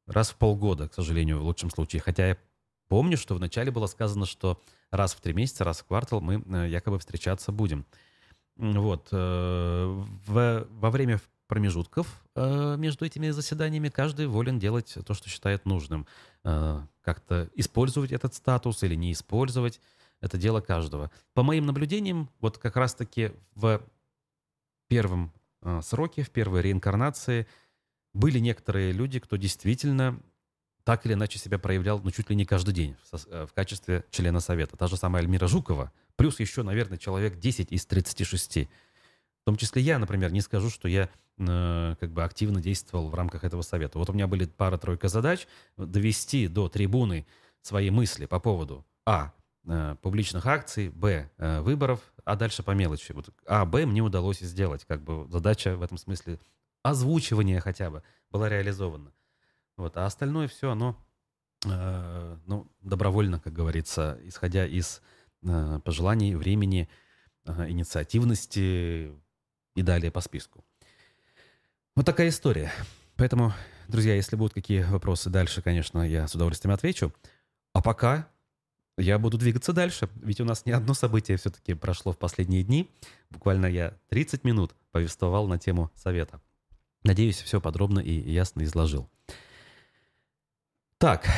[0.06, 2.00] раз в полгода, к сожалению, в лучшем случае.
[2.00, 2.36] Хотя я
[2.88, 6.68] помню, что вначале было сказано, что раз в три месяца, раз в квартал мы э,
[6.68, 7.86] якобы встречаться будем.
[8.56, 9.08] Вот.
[9.10, 16.06] Во время промежутков между этими заседаниями каждый волен делать то, что считает нужным.
[16.42, 19.80] Как-то использовать этот статус или не использовать.
[20.20, 21.10] Это дело каждого.
[21.34, 23.82] По моим наблюдениям, вот как раз-таки в
[24.88, 27.46] первом э, сроке, в первой реинкарнации
[28.12, 30.20] были некоторые люди, кто действительно
[30.84, 34.76] так или иначе себя проявлял, ну, чуть ли не каждый день в, качестве члена совета.
[34.76, 38.56] Та же самая Альмира Жукова, плюс еще, наверное, человек 10 из 36.
[38.56, 43.14] В том числе я, например, не скажу, что я э, как бы активно действовал в
[43.14, 43.98] рамках этого совета.
[43.98, 47.26] Вот у меня были пара-тройка задач довести до трибуны
[47.60, 49.32] свои мысли по поводу А.
[49.66, 53.12] Э, публичных акций, б, э, выборов, а дальше по мелочи.
[53.12, 54.84] Вот А, Б мне удалось сделать.
[54.84, 56.38] Как бы задача в этом смысле
[56.82, 59.12] озвучивания хотя бы была реализована.
[59.76, 60.96] Вот, а остальное все, оно
[61.66, 65.00] э, ну, добровольно, как говорится, исходя из
[65.42, 66.88] э, пожеланий, времени,
[67.46, 69.10] э, инициативности
[69.74, 70.62] и далее по списку.
[71.96, 72.72] Вот такая история.
[73.14, 73.52] Поэтому,
[73.86, 77.14] друзья, если будут какие вопросы дальше, конечно, я с удовольствием отвечу.
[77.72, 78.28] А пока
[78.98, 82.90] я буду двигаться дальше, ведь у нас не одно событие все-таки прошло в последние дни.
[83.30, 86.40] Буквально я 30 минут повествовал на тему совета.
[87.04, 89.08] Надеюсь, все подробно и ясно изложил.
[90.98, 91.28] Так,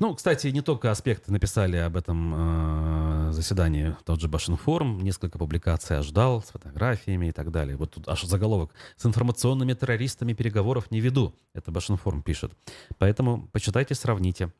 [0.00, 5.98] ну, кстати, не только аспекты написали об этом э, заседании, тот же Башинформ, несколько публикаций
[5.98, 7.76] аж дал с фотографиями и так далее.
[7.76, 11.34] Вот тут аж заголовок «С информационными террористами переговоров не веду».
[11.52, 12.52] Это Башинформ пишет.
[12.96, 14.50] Поэтому почитайте, сравните,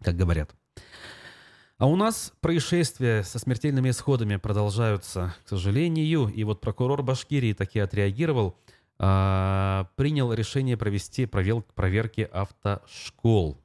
[0.00, 0.54] как говорят.
[1.78, 6.28] А у нас происшествия со смертельными исходами продолжаются, к сожалению.
[6.28, 8.56] И вот прокурор Башкирии таки отреагировал,
[9.00, 13.58] а, принял решение провести проверки автошкол.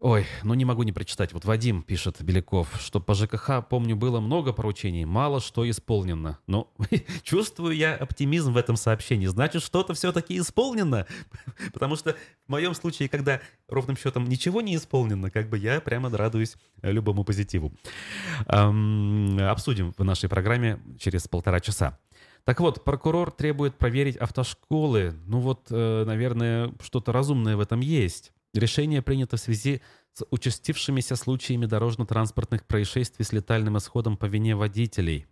[0.00, 1.32] Ой, ну не могу не прочитать.
[1.32, 6.38] Вот Вадим пишет, Беляков, что по ЖКХ, помню, было много поручений, мало что исполнено.
[6.46, 6.70] Но
[7.22, 9.26] чувствую я оптимизм в этом сообщении.
[9.26, 11.06] Значит, что-то все-таки исполнено.
[11.72, 16.10] Потому что в моем случае, когда ровным счетом ничего не исполнено, как бы я прямо
[16.10, 17.72] радуюсь любому позитиву.
[18.46, 21.98] Эм, обсудим в нашей программе через полтора часа.
[22.44, 25.14] Так вот, прокурор требует проверить автошколы.
[25.26, 28.32] Ну вот, э, наверное, что-то разумное в этом есть.
[28.54, 29.80] Решение принято в связи
[30.12, 35.26] с участившимися случаями дорожно-транспортных происшествий с летальным исходом по вине водителей.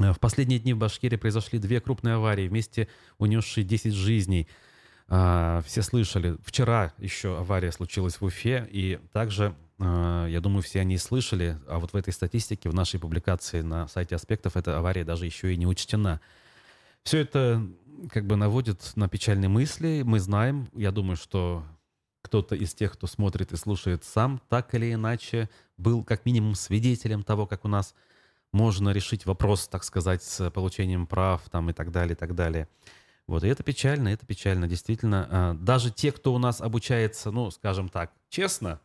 [0.00, 4.48] Э, в последние дни в Башкирии произошли две крупные аварии, вместе унесшие 10 жизней.
[5.06, 6.36] А, все слышали.
[6.44, 11.78] Вчера еще авария случилась в Уфе, и также, а, я думаю, все они слышали, а
[11.78, 15.56] вот в этой статистике, в нашей публикации на сайте «Аспектов» эта авария даже еще и
[15.56, 16.20] не учтена.
[17.04, 17.64] Все это
[18.10, 20.02] как бы наводит на печальные мысли.
[20.04, 21.64] Мы знаем, я думаю, что
[22.22, 27.22] кто-то из тех, кто смотрит и слушает сам, так или иначе был как минимум свидетелем
[27.22, 27.94] того, как у нас
[28.52, 32.68] можно решить вопрос, так сказать, с получением прав там и так далее, и так далее.
[33.26, 35.28] Вот, и это печально, это печально, действительно.
[35.30, 38.80] А, даже те, кто у нас обучается, ну, скажем так, честно,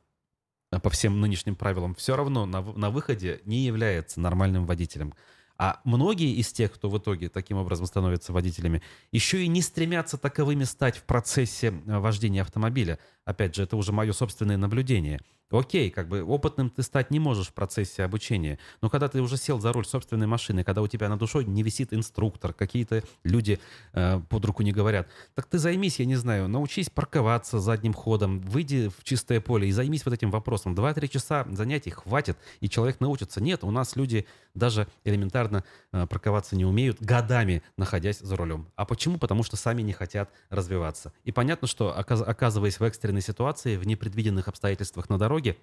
[0.72, 5.14] а, по всем нынешним правилам, все равно на, на выходе не является нормальным водителем.
[5.58, 10.18] А многие из тех, кто в итоге таким образом становятся водителями, еще и не стремятся
[10.18, 13.00] таковыми стать в процессе э, вождения автомобиля.
[13.28, 15.20] Опять же, это уже мое собственное наблюдение–
[15.50, 19.38] Окей, как бы опытным ты стать не можешь в процессе обучения, но когда ты уже
[19.38, 23.60] сел за руль собственной машины, когда у тебя на душой не висит инструктор, какие-то люди
[23.94, 28.42] э, под руку не говорят, так ты займись, я не знаю, научись парковаться задним ходом,
[28.42, 30.76] выйди в чистое поле и займись вот этим вопросом.
[30.76, 33.42] Два-три часа занятий хватит, и человек научится.
[33.42, 35.64] Нет, у нас люди даже элементарно
[35.94, 38.68] э, парковаться не умеют, годами находясь за рулем.
[38.76, 39.18] А почему?
[39.18, 41.14] Потому что сами не хотят развиваться.
[41.24, 45.58] И понятно, что оказываясь в экстренной ситуации, в непредвиденных обстоятельствах на дороге, дороге,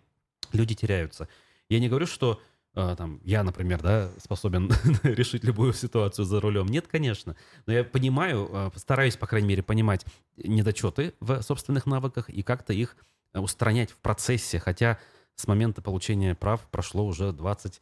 [0.52, 1.28] люди теряются.
[1.68, 2.40] Я не говорю, что
[2.74, 4.70] э, там, я, например, да, способен
[5.02, 6.66] решить любую ситуацию за рулем.
[6.66, 7.36] Нет, конечно.
[7.66, 10.04] Но я понимаю, э, стараюсь, по крайней мере, понимать
[10.36, 12.96] недочеты в собственных навыках и как-то их
[13.32, 14.58] устранять в процессе.
[14.58, 14.98] Хотя
[15.34, 17.80] с момента получения прав прошло уже 20,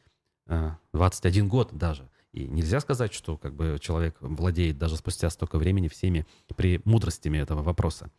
[0.92, 2.08] 21 э, год даже.
[2.32, 7.62] И нельзя сказать, что как бы человек владеет даже спустя столько времени всеми премудростями этого
[7.62, 8.10] вопроса.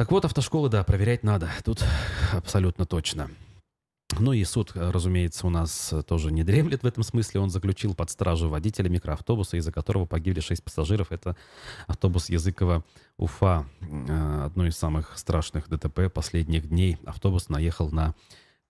[0.00, 1.50] Так вот, автошколы, да, проверять надо.
[1.62, 1.84] Тут
[2.32, 3.30] абсолютно точно.
[4.18, 7.40] Ну и суд, разумеется, у нас тоже не дремлет в этом смысле.
[7.40, 11.12] Он заключил под стражу водителя микроавтобуса, из-за которого погибли шесть пассажиров.
[11.12, 11.36] Это
[11.86, 13.66] автобус Языкова-Уфа.
[13.82, 16.96] Э, одно из самых страшных ДТП последних дней.
[17.04, 18.14] Автобус наехал на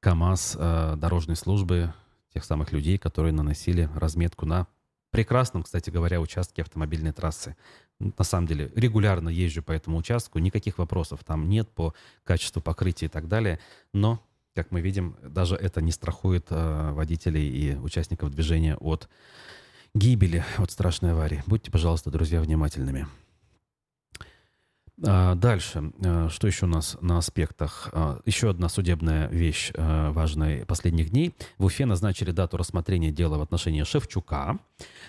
[0.01, 1.95] КАМАЗ э, дорожной службы,
[2.35, 4.67] тех самых людей, которые наносили разметку на
[5.13, 7.57] прекрасном, кстати говоря, участке автомобильной трассы
[8.01, 11.95] на самом деле регулярно езжу по этому участку, никаких вопросов там нет по
[12.25, 13.61] качеству покрытия и так далее,
[13.93, 14.25] но,
[14.55, 19.09] как мы видим, даже это не страхует э, водителей и участников движения от
[19.95, 21.43] гибели, от страшной аварии.
[21.47, 23.07] Будьте, пожалуйста, друзья, внимательными.
[25.07, 27.89] А, дальше, э, что еще у нас на аспектах?
[27.93, 31.35] А, еще одна судебная вещь э, важная последних дней.
[31.59, 34.59] В Уфе назначили дату рассмотрения дела в отношении Шевчука.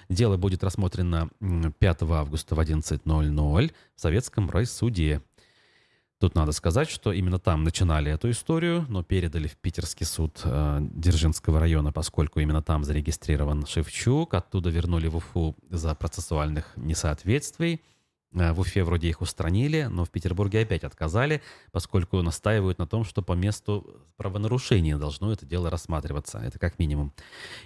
[0.07, 1.29] Дело будет рассмотрено
[1.79, 5.21] 5 августа в 11.00 в Советском райсуде.
[6.19, 10.77] Тут надо сказать, что именно там начинали эту историю, но передали в питерский суд э,
[10.93, 14.35] Дзержинского района, поскольку именно там зарегистрирован Шевчук.
[14.35, 17.81] Оттуда вернули в Уфу за процессуальных несоответствий.
[18.33, 23.03] Э, в Уфе вроде их устранили, но в Петербурге опять отказали, поскольку настаивают на том,
[23.03, 26.39] что по месту правонарушения должно это дело рассматриваться.
[26.39, 27.13] Это как минимум.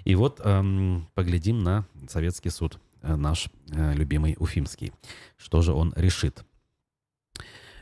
[0.04, 4.92] И вот эм, поглядим на советский суд, э, наш э, любимый Уфимский.
[5.38, 6.44] Что же он решит?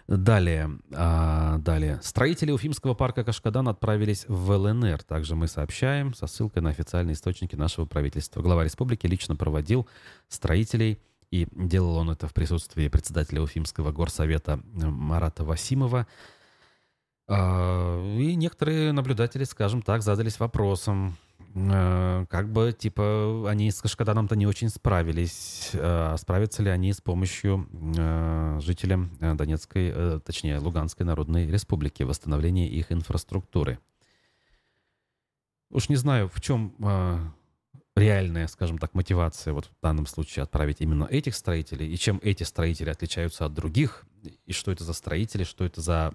[0.05, 1.99] Далее, а, далее.
[2.03, 5.01] Строители Уфимского парка Кашкадан отправились в ЛНР.
[5.03, 8.41] Также мы сообщаем со ссылкой на официальные источники нашего правительства.
[8.41, 9.87] Глава республики лично проводил
[10.27, 10.99] строителей
[11.33, 16.05] и делал он это в присутствии председателя Уфимского горсовета э, Марата Васимова.
[17.27, 21.15] А, и некоторые наблюдатели, скажем так, задались вопросом,
[21.55, 25.71] э, как бы, типа, они с Кашкаданом-то не очень справились.
[25.73, 27.67] А справятся ли они с помощью
[27.97, 33.79] э, жителям Донецкой, точнее, Луганской Народной Республики, восстановления их инфраструктуры?
[35.71, 36.75] Уж не знаю, в чем
[37.95, 42.43] реальная, скажем так, мотивация вот в данном случае отправить именно этих строителей, и чем эти
[42.43, 44.05] строители отличаются от других,
[44.45, 46.13] и что это за строители, что это за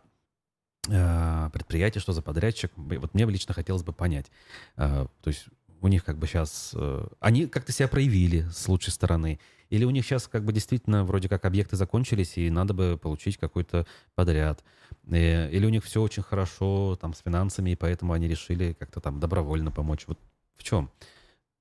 [0.88, 2.72] э, предприятие, что за подрядчик.
[2.76, 4.30] Вот мне лично хотелось бы понять.
[4.76, 5.46] Э, то есть
[5.80, 6.72] у них как бы сейчас...
[6.74, 9.38] Э, они как-то себя проявили с лучшей стороны,
[9.70, 13.36] или у них сейчас как бы действительно вроде как объекты закончились, и надо бы получить
[13.36, 14.64] какой-то подряд.
[15.06, 19.00] Э, или у них все очень хорошо там с финансами, и поэтому они решили как-то
[19.00, 20.04] там добровольно помочь.
[20.06, 20.18] Вот
[20.56, 20.90] в чем?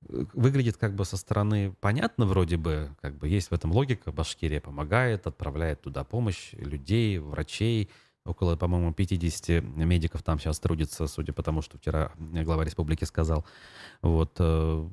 [0.00, 4.60] Выглядит как бы со стороны понятно вроде бы, как бы есть в этом логика, Башкирия
[4.60, 7.90] помогает, отправляет туда помощь людей, врачей,
[8.24, 13.44] около, по-моему, 50 медиков там сейчас трудится, судя по тому, что вчера глава республики сказал.
[14.02, 14.88] Вот, э,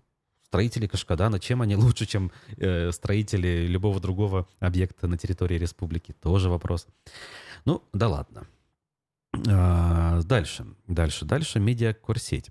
[0.45, 6.13] строители Кашкадана, чем они лучше, чем э, строители любого другого объекта на территории республики?
[6.13, 6.87] Тоже вопрос.
[7.65, 8.47] Ну, да ладно.
[9.49, 12.49] А, дальше, дальше, дальше медиакурсеть.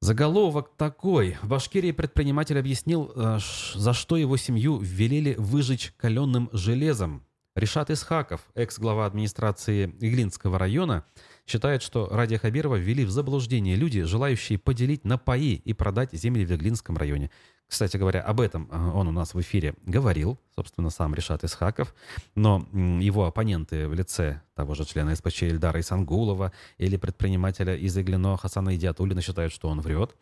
[0.00, 1.36] Заголовок такой.
[1.42, 3.38] В Башкирии предприниматель объяснил, э,
[3.74, 7.27] за что его семью велели выжечь каленым железом.
[7.58, 11.04] Решат Исхаков, экс-глава администрации Иглинского района,
[11.44, 16.46] считает, что Радия Хабирова ввели в заблуждение люди, желающие поделить на паи и продать земли
[16.46, 17.32] в Иглинском районе.
[17.66, 21.96] Кстати говоря, об этом э, он у нас в эфире говорил, собственно, сам Решат Исхаков,
[22.36, 28.36] но его оппоненты в лице того же члена СПЧ Ильдара Исангулова или предпринимателя из Иглино
[28.36, 30.14] Хасана Идиатулина считают, что он врет.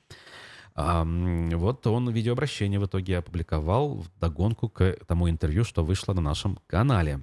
[0.79, 6.21] А, вот он видеообращение в итоге опубликовал в догонку к тому интервью, что вышло на
[6.21, 7.23] нашем канале.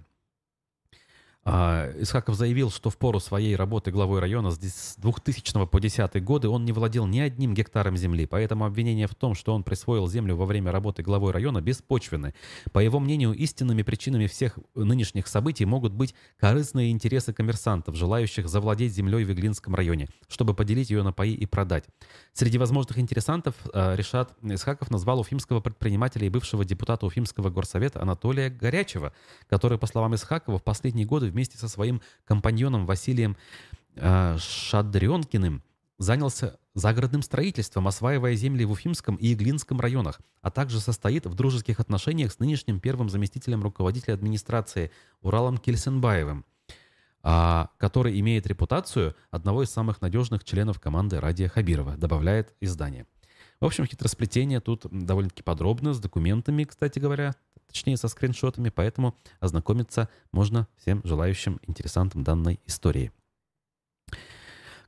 [1.45, 6.47] А, Исхаков заявил, что в пору своей работы главой района с 2000 по 2010 годы
[6.47, 10.37] он не владел ни одним гектаром земли, поэтому обвинение в том, что он присвоил землю
[10.37, 12.33] во время работы главой района, беспочвенны.
[12.71, 18.93] По его мнению, истинными причинами всех нынешних событий могут быть корыстные интересы коммерсантов, желающих завладеть
[18.93, 21.83] землей в Иглинском районе, чтобы поделить ее на паи и продать.
[22.31, 28.49] Среди возможных интересантов а, Решат Исхаков назвал уфимского предпринимателя и бывшего депутата Уфимского горсовета Анатолия
[28.49, 29.13] Горячева,
[29.49, 33.36] который, по словам Исхакова, в последние годы вместе со своим компаньоном Василием
[33.95, 35.61] э, Шадренкиным
[35.97, 41.79] занялся загородным строительством, осваивая земли в Уфимском и Иглинском районах, а также состоит в дружеских
[41.79, 46.45] отношениях с нынешним первым заместителем руководителя администрации Уралом Кельсенбаевым,
[47.21, 53.05] а, который имеет репутацию одного из самых надежных членов команды Радия Хабирова, добавляет издание.
[53.59, 57.36] В общем, хитросплетение тут довольно-таки подробно, с документами, кстати говоря,
[57.74, 63.11] точнее со скриншотами, поэтому ознакомиться можно всем желающим интересантам данной истории.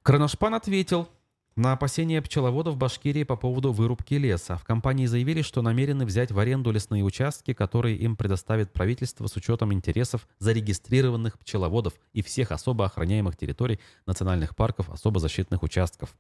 [0.03, 1.09] Кроношпан ответил
[1.55, 4.57] на опасения пчеловодов Башкирии по поводу вырубки леса.
[4.57, 9.35] В компании заявили, что намерены взять в аренду лесные участки, которые им предоставит правительство с
[9.35, 16.15] учетом интересов зарегистрированных пчеловодов и всех особо охраняемых территорий национальных парков, особо защитных участков.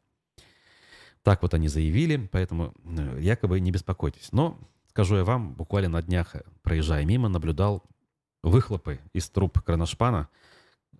[1.21, 4.29] Так вот они заявили, поэтому э, якобы не беспокойтесь.
[4.31, 4.57] Но
[4.95, 7.83] Скажу я вам, буквально на днях, проезжая мимо, наблюдал
[8.43, 10.29] выхлопы из труб кроношпана,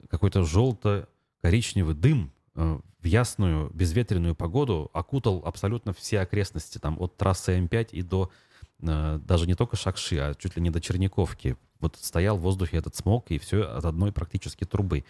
[0.10, 7.58] какой-то желто-коричневый дым э, в ясную безветренную погоду окутал абсолютно все окрестности, там от трассы
[7.58, 8.34] М5 и до
[8.82, 11.56] э, даже не только Шакши, а чуть ли не до Черниковки.
[11.80, 15.06] Вот стоял в воздухе этот смог, и все от одной практически трубы.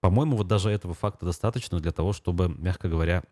[0.00, 3.24] По-моему, вот даже этого факта достаточно для того, чтобы, мягко говоря,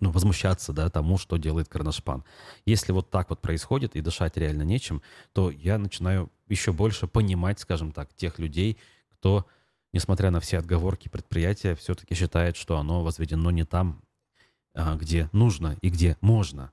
[0.00, 2.24] ну, возмущаться да, тому, что делает Карнашпан.
[2.66, 7.60] Если вот так вот происходит и дышать реально нечем, то я начинаю еще больше понимать,
[7.60, 8.78] скажем так, тех людей,
[9.10, 9.46] кто,
[9.92, 14.02] несмотря на все отговорки предприятия, все-таки считает, что оно возведено не там,
[14.74, 16.70] а, где нужно и где можно.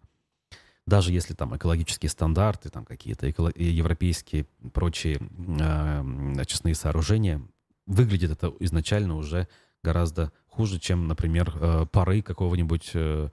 [0.85, 7.41] Даже если там экологические стандарты, там какие-то европейские прочие э, очистные сооружения,
[7.85, 9.49] выглядит это изначально уже
[9.87, 13.29] гораздо хуже, чем, например, э, пары какого-нибудь э,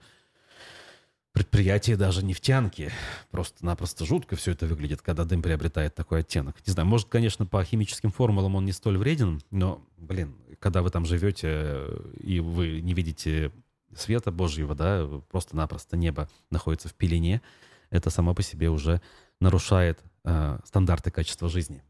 [1.33, 2.91] предприятия, даже нефтянки.
[3.29, 6.55] Просто-напросто жутко все это выглядит, когда дым приобретает такой оттенок.
[6.65, 10.91] Не знаю, может, конечно, по химическим формулам он не столь вреден, но, блин, когда вы
[10.91, 13.51] там живете э, и вы не видите
[13.93, 17.41] света Божьего, да, просто-напросто небо находится в пелене,
[17.89, 19.01] это само по себе уже
[19.41, 21.83] нарушает э, стандарты качества жизни.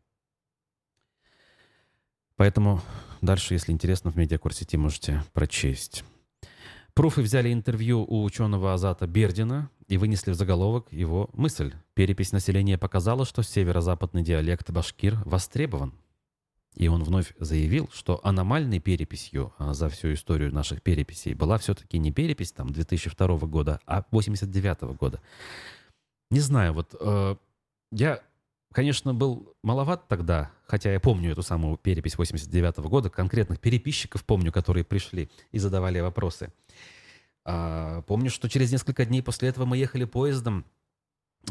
[2.37, 2.81] Поэтому
[3.21, 6.03] дальше, если интересно, в медиакурсе можете прочесть.
[6.93, 11.73] Пруфы взяли интервью у ученого Азата Бердина и вынесли в заголовок его мысль.
[11.93, 15.93] Перепись населения показала, что северо-западный диалект башкир востребован.
[16.73, 21.97] И он вновь заявил, что аномальной переписью а, за всю историю наших переписей была все-таки
[21.97, 25.21] не перепись там 2002 года, а 89 года.
[26.31, 27.35] Не знаю, вот э,
[27.91, 28.21] я
[28.75, 34.25] конечно, был маловат тогда, хотя я помню эту самую перепись 89 -го года, конкретных переписчиков
[34.25, 36.51] помню, которые пришли и задавали вопросы.
[37.45, 40.65] А, помню, что через несколько дней после этого мы ехали поездом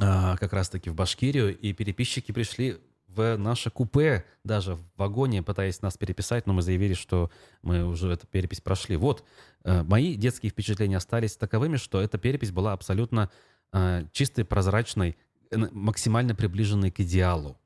[0.00, 2.76] а, как раз-таки в Башкирию, и переписчики пришли
[3.08, 7.30] в наше купе, даже в вагоне, пытаясь нас переписать, но мы заявили, что
[7.62, 8.96] мы уже эту перепись прошли.
[8.96, 9.24] Вот,
[9.64, 13.30] э, мои детские впечатления остались таковыми, что эта перепись была абсолютно
[13.72, 15.16] э, чистой, прозрачной,
[15.50, 17.58] максимально приближенные к идеалу.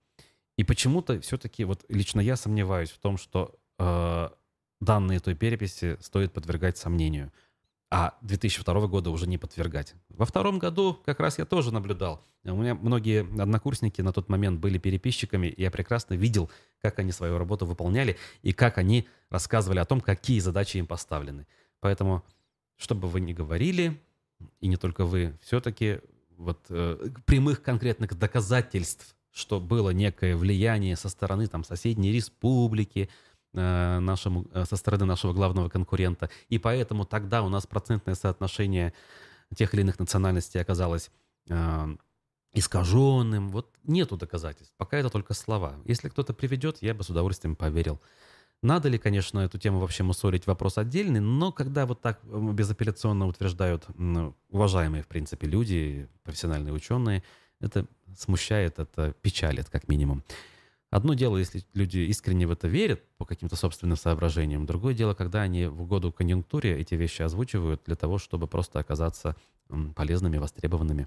[0.56, 4.28] И почему-то все-таки вот лично я сомневаюсь в том, что э,
[4.80, 7.32] данные той переписи стоит подвергать сомнению,
[7.90, 9.94] а 2002 года уже не подвергать.
[10.08, 12.24] Во втором году как раз я тоже наблюдал.
[12.44, 16.50] У меня многие однокурсники на тот момент были переписчиками, и я прекрасно видел,
[16.80, 21.46] как они свою работу выполняли и как они рассказывали о том, какие задачи им поставлены.
[21.80, 22.24] Поэтому,
[22.76, 24.00] что бы вы ни говорили,
[24.60, 26.00] и не только вы, все-таки
[26.38, 33.10] вот э, прямых конкретных доказательств, что было некое влияние со стороны там соседней республики,
[33.52, 36.30] э, нашему, э, со стороны нашего главного конкурента.
[36.48, 38.94] И поэтому тогда у нас процентное соотношение
[39.54, 41.10] тех или иных национальностей оказалось
[42.52, 43.48] искаженным.
[43.48, 44.74] Вот нету доказательств.
[44.76, 45.76] Пока это только слова.
[45.86, 48.00] Если кто-то приведет, я бы с удовольствием поверил.
[48.62, 53.86] Надо ли, конечно, эту тему вообще мусолить, вопрос отдельный, но когда вот так безапелляционно утверждают
[54.50, 57.22] уважаемые, в принципе, люди, профессиональные ученые,
[57.60, 57.86] это
[58.16, 60.24] смущает, это печалит, как минимум.
[60.90, 64.64] Одно дело, если люди искренне в это верят по каким-то собственным соображениям.
[64.64, 69.36] Другое дело, когда они в угоду конъюнктуре эти вещи озвучивают для того, чтобы просто оказаться
[69.94, 71.06] полезными, востребованными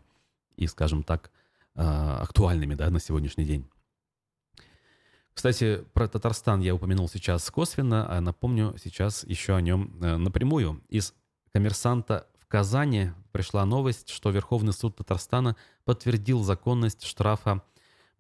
[0.56, 1.32] и, скажем так,
[1.74, 3.66] а, актуальными да, на сегодняшний день.
[5.34, 10.84] Кстати, про Татарстан я упомянул сейчас косвенно, а напомню сейчас еще о нем э, напрямую.
[10.90, 11.14] Из
[11.54, 15.56] коммерсанта в Казани пришла новость, что Верховный суд Татарстана
[15.86, 17.64] подтвердил законность штрафа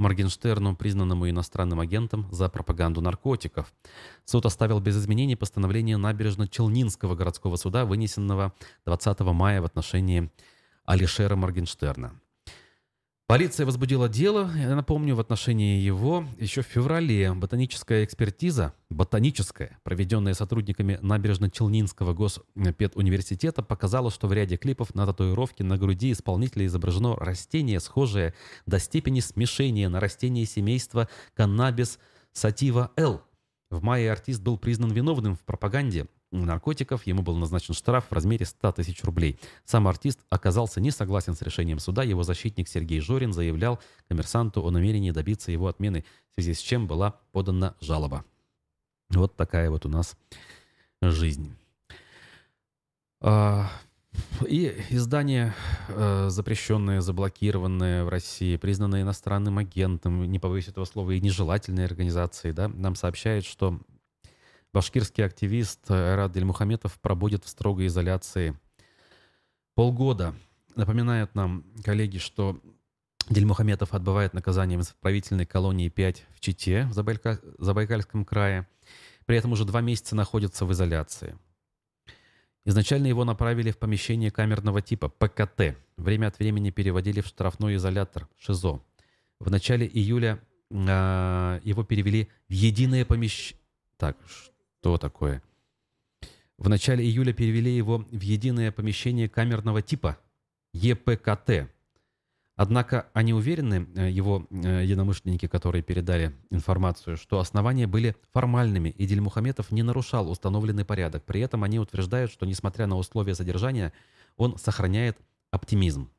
[0.01, 3.71] Моргенштерну, признанному иностранным агентом за пропаганду наркотиков.
[4.25, 8.53] Суд оставил без изменений постановление набережно-Челнинского городского суда, вынесенного
[8.85, 10.31] 20 мая в отношении
[10.85, 12.19] Алишера Моргенштерна.
[13.31, 17.33] Полиция возбудила дело, я напомню, в отношении его еще в феврале.
[17.33, 25.77] Ботаническая экспертиза, ботаническая, проведенная сотрудниками Набережно-Челнинского госпедуниверситета, показала, что в ряде клипов на татуировке на
[25.77, 28.33] груди исполнителя изображено растение, схожее
[28.65, 31.99] до степени смешения на растение семейства каннабис
[32.33, 33.21] сатива L.
[33.69, 37.05] В мае артист был признан виновным в пропаганде наркотиков.
[37.05, 39.39] Ему был назначен штраф в размере 100 тысяч рублей.
[39.65, 42.03] Сам артист оказался не согласен с решением суда.
[42.03, 46.87] Его защитник Сергей Жорин заявлял коммерсанту о намерении добиться его отмены, в связи с чем
[46.87, 48.25] была подана жалоба.
[49.09, 50.15] Вот такая вот у нас
[51.01, 51.53] жизнь.
[53.19, 53.69] А,
[54.47, 55.53] и издание,
[55.89, 62.53] э, запрещенное, заблокированное в России, признанное иностранным агентом, не побоюсь этого слова, и нежелательной организацией,
[62.53, 63.79] да, нам сообщает, что
[64.73, 68.57] Башкирский активист Айрат Дельмухаметов пробудет в строгой изоляции
[69.75, 70.33] полгода.
[70.75, 72.61] Напоминают нам коллеги, что
[73.29, 77.39] Дельмухаметов отбывает наказание в исправительной колонии 5 в Чите, в Забайка...
[77.57, 78.67] Забайкальском крае.
[79.25, 81.37] При этом уже два месяца находится в изоляции.
[82.63, 85.75] Изначально его направили в помещение камерного типа ПКТ.
[85.97, 88.81] Время от времени переводили в штрафной изолятор ШИЗО.
[89.39, 93.59] В начале июля э, его перевели в единое помещение...
[93.97, 94.17] Так,
[94.81, 95.43] что такое?
[96.57, 100.17] В начале июля перевели его в единое помещение камерного типа
[100.73, 101.69] ЕПКТ.
[102.55, 109.05] Однако они уверены, э, его э, единомышленники, которые передали информацию, что основания были формальными, и
[109.05, 111.23] Дельмухаметов не нарушал установленный порядок.
[111.25, 113.93] При этом они утверждают, что, несмотря на условия содержания,
[114.35, 115.15] он сохраняет
[115.51, 116.09] оптимизм.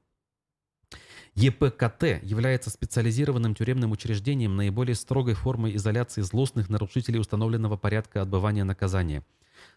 [1.35, 9.25] ЕПКТ является специализированным тюремным учреждением наиболее строгой формой изоляции злостных нарушителей установленного порядка отбывания наказания.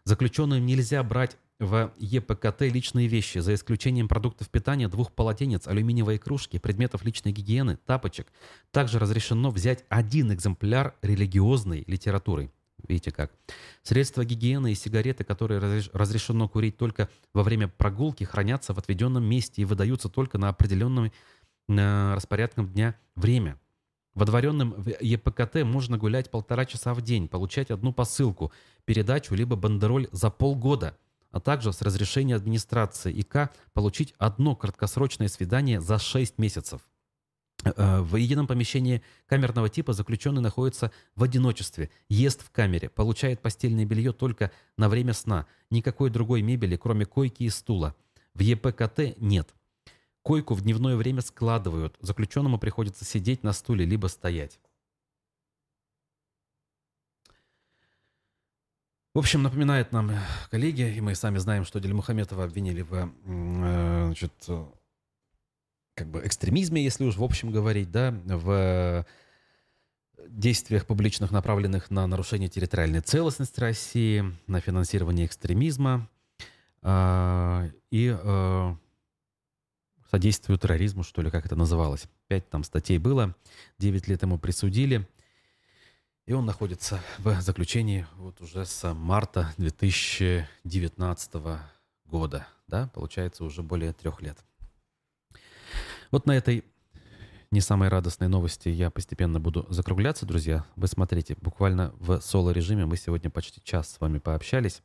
[0.03, 6.59] Заключенным нельзя брать в ЕПКТ личные вещи, за исключением продуктов питания, двух полотенец, алюминиевой кружки,
[6.59, 8.27] предметов личной гигиены, тапочек.
[8.71, 12.51] Также разрешено взять один экземпляр религиозной литературы.
[12.87, 13.31] Видите как?
[13.83, 15.59] Средства гигиены и сигареты, которые
[15.93, 21.11] разрешено курить только во время прогулки, хранятся в отведенном месте и выдаются только на определенном
[21.67, 23.59] распорядком дня время.
[24.13, 28.51] В одворенном ЕПКТ можно гулять полтора часа в день, получать одну посылку,
[28.85, 30.97] передачу либо бандероль за полгода,
[31.31, 36.81] а также с разрешения администрации ИК получить одно краткосрочное свидание за 6 месяцев.
[37.65, 43.85] Э, в едином помещении камерного типа заключенный находится в одиночестве, ест в камере, получает постельное
[43.85, 47.95] белье только на время сна, никакой другой мебели, кроме койки и стула.
[48.33, 49.53] В ЕПКТ нет.
[50.25, 51.95] Койку в дневное время складывают.
[52.01, 54.59] Заключенному приходится сидеть на стуле, либо стоять.
[59.13, 60.13] В общем, напоминает нам
[60.49, 64.33] коллеги, и мы сами знаем, что Дельмухаметова обвинили в э, значит,
[65.93, 69.05] как бы экстремизме, если уж в общем говорить, да, в
[70.27, 76.09] действиях публичных, направленных на нарушение территориальной целостности России, на финансирование экстремизма.
[76.81, 78.75] А, и э,
[80.15, 82.05] содействию терроризму, что ли, как это называлось.
[82.29, 83.35] Пять там статей было,
[83.77, 85.05] девять лет ему присудили.
[86.25, 91.33] И он находится в заключении вот уже с марта 2019
[92.05, 92.47] года.
[92.65, 94.37] Да, получается уже более трех лет.
[96.11, 96.63] Вот на этой
[97.51, 100.65] не самой радостной новости я постепенно буду закругляться, друзья.
[100.77, 104.81] Вы смотрите, буквально в соло-режиме мы сегодня почти час с вами пообщались.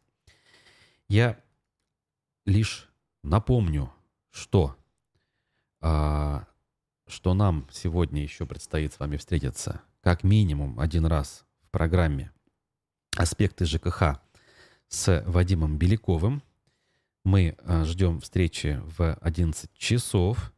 [1.08, 1.38] Я
[2.46, 2.90] лишь
[3.22, 3.92] напомню,
[4.32, 4.74] что
[5.80, 12.32] что нам сегодня еще предстоит с вами встретиться как минимум один раз в программе
[13.16, 14.20] «Аспекты ЖКХ»
[14.88, 16.42] с Вадимом Беляковым.
[17.24, 20.52] Мы а, ждем встречи в 11 часов.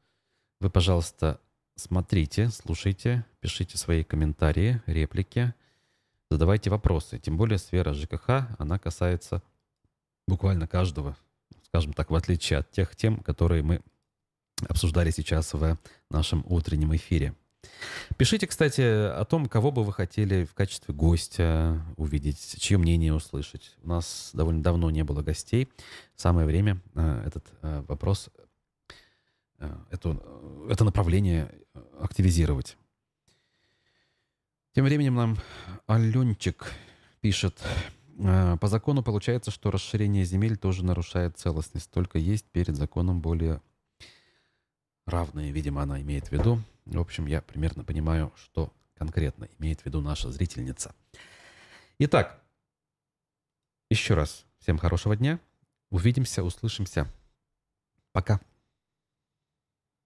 [0.60, 1.40] Вы, пожалуйста,
[1.74, 5.54] смотрите, слушайте, пишите свои комментарии, реплики,
[6.30, 7.18] задавайте вопросы.
[7.18, 9.42] Тем более сфера ЖКХ, она касается
[10.28, 11.16] буквально каждого,
[11.64, 13.82] скажем так, в отличие от тех тем, которые мы
[14.68, 15.78] обсуждали сейчас в
[16.10, 17.34] нашем утреннем эфире.
[18.16, 23.76] Пишите, кстати, о том, кого бы вы хотели в качестве гостя увидеть, чье мнение услышать.
[23.82, 25.68] У нас довольно давно не было гостей.
[26.16, 28.30] Самое время э, этот э, вопрос,
[29.58, 30.20] э, это,
[30.68, 31.50] это направление
[32.00, 32.76] активизировать.
[34.74, 35.38] Тем временем нам
[35.86, 36.72] Аленчик
[37.20, 37.62] пишет.
[38.18, 41.90] «Э, по закону получается, что расширение земель тоже нарушает целостность.
[41.90, 43.60] Только есть перед законом более
[45.12, 46.60] равные, видимо, она имеет в виду.
[46.84, 50.94] В общем, я примерно понимаю, что конкретно имеет в виду наша зрительница.
[51.98, 52.42] Итак,
[53.90, 55.38] еще раз всем хорошего дня.
[55.90, 57.06] Увидимся, услышимся.
[58.12, 58.40] Пока.